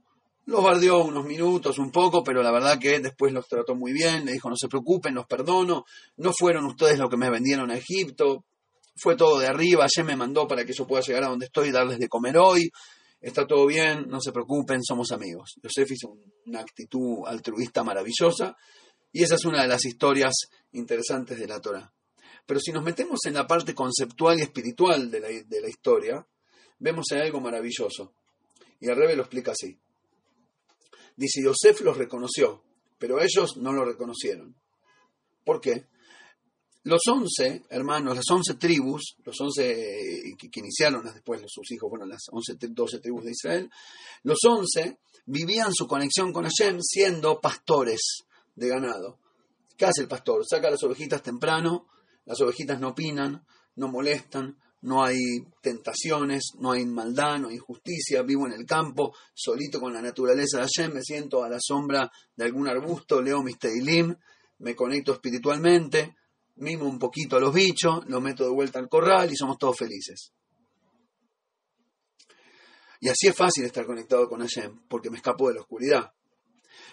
los 0.45 0.63
bardeó 0.63 1.03
unos 1.03 1.25
minutos, 1.25 1.77
un 1.77 1.91
poco, 1.91 2.23
pero 2.23 2.41
la 2.41 2.51
verdad 2.51 2.79
que 2.79 2.99
después 2.99 3.33
los 3.33 3.47
trató 3.47 3.75
muy 3.75 3.93
bien, 3.93 4.25
le 4.25 4.31
dijo 4.31 4.49
no 4.49 4.55
se 4.55 4.67
preocupen, 4.67 5.13
los 5.13 5.27
perdono, 5.27 5.85
no 6.17 6.31
fueron 6.33 6.65
ustedes 6.65 6.97
los 6.97 7.09
que 7.09 7.17
me 7.17 7.29
vendieron 7.29 7.69
a 7.69 7.77
Egipto, 7.77 8.45
fue 8.97 9.15
todo 9.15 9.39
de 9.39 9.47
arriba, 9.47 9.85
ayer 9.85 10.05
me 10.05 10.15
mandó 10.15 10.47
para 10.47 10.65
que 10.65 10.73
yo 10.73 10.85
pueda 10.87 11.01
llegar 11.01 11.23
a 11.23 11.29
donde 11.29 11.45
estoy 11.45 11.69
y 11.69 11.71
darles 11.71 11.99
de 11.99 12.07
comer 12.07 12.37
hoy, 12.37 12.69
está 13.21 13.45
todo 13.45 13.65
bien, 13.65 14.07
no 14.07 14.19
se 14.21 14.31
preocupen, 14.31 14.83
somos 14.83 15.11
amigos. 15.11 15.55
Yosef 15.61 15.91
hizo 15.91 16.17
una 16.45 16.59
actitud 16.59 17.25
altruista 17.25 17.83
maravillosa 17.83 18.55
y 19.11 19.23
esa 19.23 19.35
es 19.35 19.45
una 19.45 19.61
de 19.61 19.67
las 19.67 19.85
historias 19.85 20.33
interesantes 20.71 21.39
de 21.39 21.47
la 21.47 21.59
Torah. 21.61 21.91
Pero 22.45 22.59
si 22.59 22.71
nos 22.71 22.83
metemos 22.83 23.19
en 23.25 23.33
la 23.33 23.45
parte 23.45 23.73
conceptual 23.73 24.39
y 24.39 24.43
espiritual 24.43 25.11
de 25.11 25.19
la, 25.19 25.27
de 25.27 25.61
la 25.61 25.69
historia, 25.69 26.25
vemos 26.79 27.05
algo 27.11 27.41
maravilloso. 27.41 28.13
Y 28.79 28.87
el 28.87 28.95
Rebe 28.95 29.15
lo 29.15 29.23
explica 29.23 29.51
así. 29.51 29.77
Dice, 31.15 31.41
Yosef 31.43 31.81
los 31.81 31.97
reconoció, 31.97 32.63
pero 32.97 33.19
ellos 33.19 33.57
no 33.57 33.73
lo 33.73 33.83
reconocieron. 33.83 34.55
¿Por 35.43 35.59
qué? 35.59 35.87
Los 36.87 37.01
once 37.11 37.63
hermanos, 37.69 38.15
las 38.15 38.29
once 38.31 38.53
tribus, 38.53 39.17
los 39.25 39.35
once 39.41 40.33
que, 40.37 40.59
iniciaron 40.61 41.03
después 41.03 41.41
sus 41.45 41.69
hijos, 41.73 41.89
bueno, 41.89 42.05
las 42.05 42.21
once, 42.31 42.55
doce 42.69 42.99
tribus 42.99 43.25
de 43.25 43.31
Israel, 43.31 43.69
los 44.23 44.37
once 44.45 44.99
vivían 45.25 45.73
su 45.73 45.85
conexión 45.85 46.31
con 46.31 46.45
Hashem 46.45 46.79
siendo 46.79 47.41
pastores 47.41 48.19
de 48.55 48.69
ganado. 48.69 49.19
¿Qué 49.75 49.83
hace 49.83 50.03
el 50.03 50.07
pastor? 50.07 50.45
Saca 50.49 50.71
las 50.71 50.81
ovejitas 50.81 51.21
temprano, 51.21 51.87
las 52.23 52.39
ovejitas 52.39 52.79
no 52.79 52.91
opinan, 52.91 53.45
no 53.75 53.89
molestan, 53.89 54.57
no 54.83 55.03
hay 55.03 55.19
tentaciones, 55.61 56.51
no 56.57 56.71
hay 56.71 56.85
maldad, 56.85 57.37
no 57.37 57.49
hay 57.49 57.55
injusticia, 57.55 58.21
vivo 58.21 58.47
en 58.47 58.53
el 58.53 58.65
campo, 58.65 59.13
solito 59.33 59.81
con 59.81 59.91
la 59.91 60.01
naturaleza 60.01 60.59
de 60.59 60.63
Hashem, 60.63 60.93
me 60.93 61.01
siento 61.01 61.43
a 61.43 61.49
la 61.49 61.57
sombra 61.59 62.09
de 62.33 62.45
algún 62.45 62.69
arbusto, 62.69 63.21
leo 63.21 63.43
mis 63.43 63.59
teilim, 63.59 64.15
me 64.59 64.73
conecto 64.73 65.11
espiritualmente, 65.11 66.15
mimo 66.57 66.85
un 66.85 66.99
poquito 66.99 67.37
a 67.37 67.39
los 67.39 67.53
bichos, 67.53 68.05
los 68.07 68.21
meto 68.21 68.43
de 68.43 68.51
vuelta 68.51 68.79
al 68.79 68.89
corral 68.89 69.31
y 69.31 69.35
somos 69.35 69.57
todos 69.57 69.77
felices. 69.77 70.31
Y 72.99 73.09
así 73.09 73.27
es 73.27 73.35
fácil 73.35 73.65
estar 73.65 73.85
conectado 73.85 74.27
con 74.27 74.41
Hashem, 74.41 74.81
porque 74.87 75.09
me 75.09 75.17
escapo 75.17 75.47
de 75.47 75.55
la 75.55 75.61
oscuridad. 75.61 76.11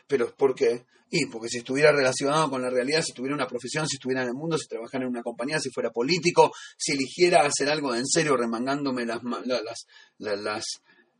Pero 0.07 0.35
¿por 0.35 0.55
qué? 0.55 0.85
Y 1.11 1.27
porque 1.27 1.49
si 1.49 1.59
estuviera 1.59 1.93
relacionado 1.93 2.51
con 2.51 2.63
la 2.63 2.71
realidad, 2.71 3.03
si 3.03 3.13
tuviera 3.13 3.35
una 3.35 3.47
profesión, 3.47 3.87
si 3.87 3.97
estuviera 3.97 4.23
en 4.23 4.29
el 4.29 4.35
mundo, 4.35 4.59
si 4.59 4.67
trabajara 4.67 5.05
en 5.05 5.11
una 5.11 5.23
compañía, 5.23 5.61
si 5.61 5.71
fuera 5.71 5.91
político, 5.91 6.51
si 6.77 6.93
eligiera 6.93 7.43
hacer 7.43 7.71
algo 7.71 7.93
de 7.93 8.01
en 8.01 8.07
serio 8.07 8.37
remangándome 8.37 9.07
las, 9.07 9.21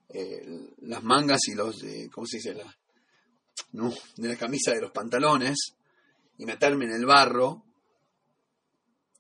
eh, 0.09 0.43
las, 0.83 1.03
mangas 1.03 1.41
y 1.49 1.55
los, 1.55 1.83
¿cómo 2.13 2.27
se 2.27 2.39
dice? 2.39 2.55
La, 2.55 2.77
no, 3.73 3.93
de 4.17 4.29
la 4.29 4.37
camisa 4.37 4.73
de 4.73 4.81
los 4.81 4.91
pantalones 4.91 5.57
y 6.39 6.45
meterme 6.45 6.87
en 6.87 6.93
el 6.93 7.07
barro 7.07 7.65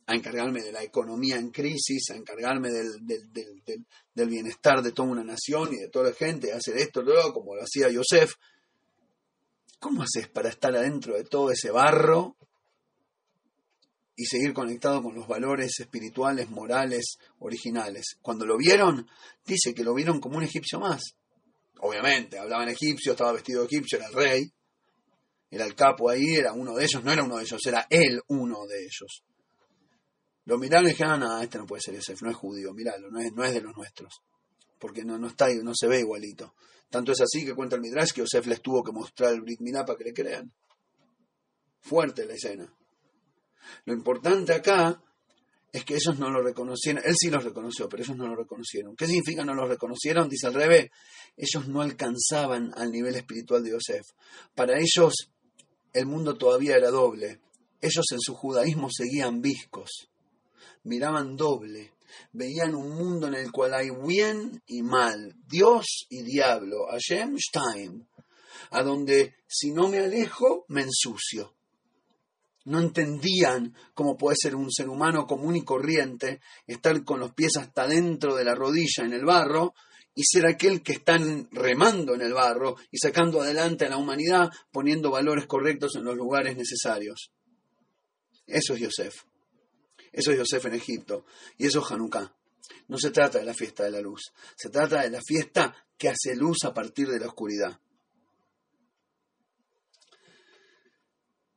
a 0.06 0.14
encargarme 0.14 0.60
de 0.62 0.72
la 0.72 0.82
economía 0.82 1.36
en 1.36 1.50
crisis, 1.50 2.10
a 2.10 2.16
encargarme 2.16 2.70
del, 2.70 3.06
del, 3.06 3.32
del, 4.14 4.28
bienestar 4.28 4.82
de 4.82 4.92
toda 4.92 5.08
una 5.08 5.24
nación 5.24 5.72
y 5.72 5.78
de 5.78 5.88
toda 5.88 6.10
la 6.10 6.14
gente, 6.14 6.52
hacer 6.52 6.76
esto, 6.76 7.02
luego, 7.02 7.32
como 7.32 7.54
lo 7.54 7.62
hacía 7.62 7.88
Joseph, 7.94 8.34
¿Cómo 9.84 10.02
haces 10.02 10.28
para 10.28 10.48
estar 10.48 10.74
adentro 10.74 11.14
de 11.14 11.24
todo 11.24 11.50
ese 11.50 11.70
barro 11.70 12.38
y 14.16 14.24
seguir 14.24 14.54
conectado 14.54 15.02
con 15.02 15.14
los 15.14 15.28
valores 15.28 15.78
espirituales, 15.78 16.48
morales, 16.48 17.18
originales? 17.40 18.16
Cuando 18.22 18.46
lo 18.46 18.56
vieron, 18.56 19.06
dice 19.44 19.74
que 19.74 19.84
lo 19.84 19.92
vieron 19.92 20.20
como 20.20 20.38
un 20.38 20.44
egipcio 20.44 20.80
más. 20.80 21.02
Obviamente, 21.80 22.38
hablaba 22.38 22.62
en 22.62 22.70
egipcio, 22.70 23.12
estaba 23.12 23.32
vestido 23.32 23.60
de 23.60 23.66
egipcio, 23.66 23.98
era 23.98 24.06
el 24.06 24.14
rey, 24.14 24.52
era 25.50 25.66
el 25.66 25.74
capo 25.74 26.08
ahí, 26.08 26.34
era 26.34 26.54
uno 26.54 26.74
de 26.76 26.84
ellos, 26.84 27.04
no 27.04 27.12
era 27.12 27.22
uno 27.22 27.36
de 27.36 27.42
ellos, 27.42 27.60
era 27.66 27.86
él 27.90 28.22
uno 28.28 28.64
de 28.66 28.84
ellos. 28.84 29.22
Lo 30.46 30.58
miraron 30.58 30.86
y 30.86 30.90
dijeron, 30.90 31.20
no, 31.20 31.40
este 31.40 31.58
no 31.58 31.66
puede 31.66 31.82
ser 31.82 31.94
ese, 31.94 32.14
no 32.20 32.30
es 32.30 32.36
judío, 32.36 32.72
míralo, 32.74 33.10
no 33.10 33.20
es, 33.20 33.32
no 33.32 33.44
es 33.44 33.54
de 33.54 33.62
los 33.62 33.74
nuestros, 33.76 34.22
porque 34.78 35.04
no, 35.04 35.18
no, 35.18 35.28
está, 35.28 35.48
no 35.62 35.72
se 35.74 35.86
ve 35.86 36.00
igualito. 36.00 36.54
Tanto 36.90 37.12
es 37.12 37.20
así 37.20 37.44
que 37.44 37.54
cuenta 37.54 37.76
el 37.76 37.82
Midrash 37.82 38.12
que 38.12 38.20
Yosef 38.20 38.46
les 38.46 38.60
tuvo 38.60 38.84
que 38.84 38.92
mostrar 38.92 39.32
el 39.32 39.40
Brit 39.40 39.58
para 39.72 39.96
que 39.96 40.04
le 40.04 40.12
crean. 40.12 40.52
Fuerte 41.80 42.24
la 42.24 42.34
escena. 42.34 42.72
Lo 43.84 43.94
importante 43.94 44.52
acá 44.52 45.02
es 45.72 45.84
que 45.84 45.94
ellos 45.94 46.18
no 46.20 46.30
lo 46.30 46.40
reconocieron. 46.40 47.02
Él 47.04 47.14
sí 47.18 47.30
los 47.30 47.42
reconoció, 47.42 47.88
pero 47.88 48.04
ellos 48.04 48.16
no 48.16 48.28
lo 48.28 48.36
reconocieron. 48.36 48.94
¿Qué 48.94 49.06
significa 49.06 49.44
no 49.44 49.54
lo 49.54 49.66
reconocieron? 49.66 50.28
Dice 50.28 50.46
al 50.46 50.54
revés. 50.54 50.90
Ellos 51.36 51.66
no 51.66 51.82
alcanzaban 51.82 52.70
al 52.76 52.92
nivel 52.92 53.16
espiritual 53.16 53.64
de 53.64 53.72
Yosef. 53.72 54.06
Para 54.54 54.78
ellos 54.78 55.32
el 55.92 56.06
mundo 56.06 56.36
todavía 56.36 56.76
era 56.76 56.90
doble. 56.90 57.40
Ellos 57.80 58.04
en 58.12 58.20
su 58.20 58.34
judaísmo 58.34 58.88
seguían 58.88 59.40
viscos. 59.40 60.08
Miraban 60.84 61.36
doble 61.36 61.94
veían 62.32 62.74
un 62.74 62.90
mundo 62.90 63.28
en 63.28 63.34
el 63.34 63.50
cual 63.50 63.74
hay 63.74 63.90
bien 63.90 64.62
y 64.66 64.82
mal, 64.82 65.34
Dios 65.46 66.06
y 66.08 66.22
diablo, 66.22 66.86
Hashem 66.90 67.36
Stein, 67.38 68.06
a 68.70 68.82
donde 68.82 69.34
si 69.46 69.70
no 69.70 69.88
me 69.88 69.98
alejo, 69.98 70.64
me 70.68 70.82
ensucio. 70.82 71.54
No 72.66 72.80
entendían 72.80 73.74
cómo 73.92 74.16
puede 74.16 74.36
ser 74.40 74.56
un 74.56 74.72
ser 74.72 74.88
humano 74.88 75.26
común 75.26 75.54
y 75.54 75.64
corriente 75.64 76.40
estar 76.66 77.04
con 77.04 77.20
los 77.20 77.34
pies 77.34 77.56
hasta 77.58 77.86
dentro 77.86 78.34
de 78.34 78.44
la 78.44 78.54
rodilla 78.54 79.04
en 79.04 79.12
el 79.12 79.24
barro 79.24 79.74
y 80.14 80.22
ser 80.24 80.46
aquel 80.46 80.82
que 80.82 80.94
están 80.94 81.48
remando 81.52 82.14
en 82.14 82.22
el 82.22 82.32
barro 82.32 82.76
y 82.90 82.96
sacando 82.96 83.42
adelante 83.42 83.84
a 83.84 83.90
la 83.90 83.98
humanidad 83.98 84.50
poniendo 84.72 85.10
valores 85.10 85.46
correctos 85.46 85.96
en 85.96 86.04
los 86.04 86.16
lugares 86.16 86.56
necesarios. 86.56 87.32
Eso 88.46 88.74
es 88.74 88.80
Yosef. 88.80 89.24
Eso 90.14 90.30
es 90.30 90.38
Yosef 90.38 90.64
en 90.66 90.74
Egipto. 90.74 91.26
Y 91.58 91.66
eso 91.66 91.80
es 91.80 91.90
Hanukkah. 91.90 92.32
No 92.88 92.98
se 92.98 93.10
trata 93.10 93.38
de 93.38 93.44
la 93.44 93.54
fiesta 93.54 93.84
de 93.84 93.90
la 93.90 94.00
luz, 94.00 94.32
se 94.56 94.70
trata 94.70 95.02
de 95.02 95.10
la 95.10 95.20
fiesta 95.20 95.74
que 95.98 96.08
hace 96.08 96.34
luz 96.34 96.64
a 96.64 96.72
partir 96.72 97.08
de 97.08 97.20
la 97.20 97.26
oscuridad. 97.26 97.78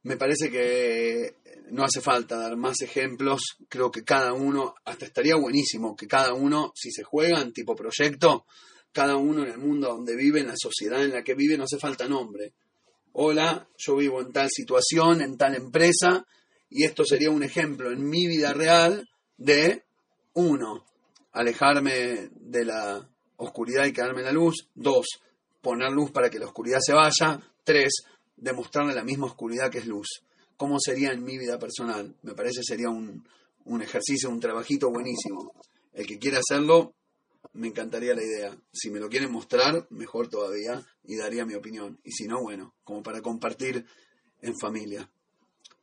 Me 0.04 0.18
parece 0.18 0.50
que 0.50 1.36
no 1.70 1.84
hace 1.84 2.02
falta 2.02 2.38
dar 2.38 2.56
más 2.56 2.82
ejemplos, 2.82 3.42
creo 3.68 3.92
que 3.92 4.04
cada 4.04 4.34
uno, 4.34 4.76
hasta 4.86 5.06
estaría 5.06 5.36
buenísimo 5.36 5.96
que 5.96 6.08
cada 6.08 6.34
uno, 6.34 6.72
si 6.76 6.92
se 6.92 7.04
juega 7.04 7.42
en 7.42 7.52
tipo 7.52 7.76
proyecto, 7.76 8.46
cada 8.94 9.18
uno 9.18 9.44
en 9.44 9.52
el 9.52 9.58
mundo 9.58 9.90
donde 9.90 10.16
vive, 10.16 10.40
en 10.40 10.48
la 10.48 10.56
sociedad 10.58 11.04
en 11.04 11.12
la 11.12 11.24
que 11.24 11.36
vive, 11.36 11.58
no 11.58 11.66
hace 11.66 11.78
falta 11.78 12.08
nombre. 12.08 12.54
Hola, 13.14 13.68
yo 13.78 13.98
vivo 13.98 14.22
en 14.22 14.32
tal 14.32 14.50
situación, 14.50 15.22
en 15.22 15.38
tal 15.38 15.56
empresa, 15.56 16.26
y 16.70 16.84
esto 16.84 17.04
sería 17.06 17.32
un 17.32 17.44
ejemplo 17.44 17.92
en 17.92 18.04
mi 18.04 18.28
vida 18.28 18.54
real 18.54 19.08
de, 19.38 19.84
uno, 20.34 20.86
alejarme 21.32 22.30
de 22.32 22.66
la 22.66 23.10
oscuridad 23.38 23.86
y 23.86 23.94
quedarme 23.94 24.20
en 24.20 24.26
la 24.26 24.32
luz, 24.32 24.70
dos, 24.76 25.06
poner 25.62 25.92
luz 25.92 26.12
para 26.12 26.30
que 26.30 26.40
la 26.40 26.48
oscuridad 26.48 26.80
se 26.82 26.94
vaya, 26.94 27.40
tres, 27.64 28.04
demostrarle 28.36 28.94
la 28.94 29.04
misma 29.04 29.28
oscuridad 29.28 29.70
que 29.70 29.80
es 29.80 29.88
luz. 29.88 30.24
¿Cómo 30.58 30.80
sería 30.80 31.12
en 31.12 31.24
mi 31.24 31.38
vida 31.38 31.60
personal? 31.60 32.16
Me 32.24 32.34
parece 32.34 32.64
sería 32.64 32.90
un, 32.90 33.28
un 33.66 33.82
ejercicio, 33.82 34.30
un 34.30 34.40
trabajito 34.40 34.90
buenísimo. 34.90 35.54
El 35.94 36.08
que 36.08 36.18
quiera 36.18 36.40
hacerlo, 36.40 36.96
me 37.54 37.68
encantaría 37.68 38.16
la 38.16 38.24
idea. 38.24 38.58
Si 38.72 38.90
me 38.90 39.00
lo 39.00 39.10
quieren 39.10 39.32
mostrar, 39.32 39.88
mejor 39.90 40.30
todavía 40.30 40.84
y 41.04 41.16
daría 41.16 41.46
mi 41.46 41.56
opinión. 41.56 42.00
Y 42.04 42.12
si 42.12 42.28
no, 42.28 42.42
bueno, 42.42 42.76
como 42.84 43.04
para 43.04 43.22
compartir 43.22 43.86
en 44.42 44.54
familia. 44.60 45.10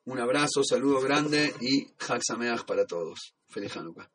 Un 0.07 0.21
abrazo, 0.21 0.63
saludo 0.63 1.01
grande 1.01 1.55
y 1.63 1.87
Haxameach 1.99 2.67
para 2.67 2.85
todos. 2.85 3.35
Feliz 3.49 3.75
Hanukkah. 3.77 4.11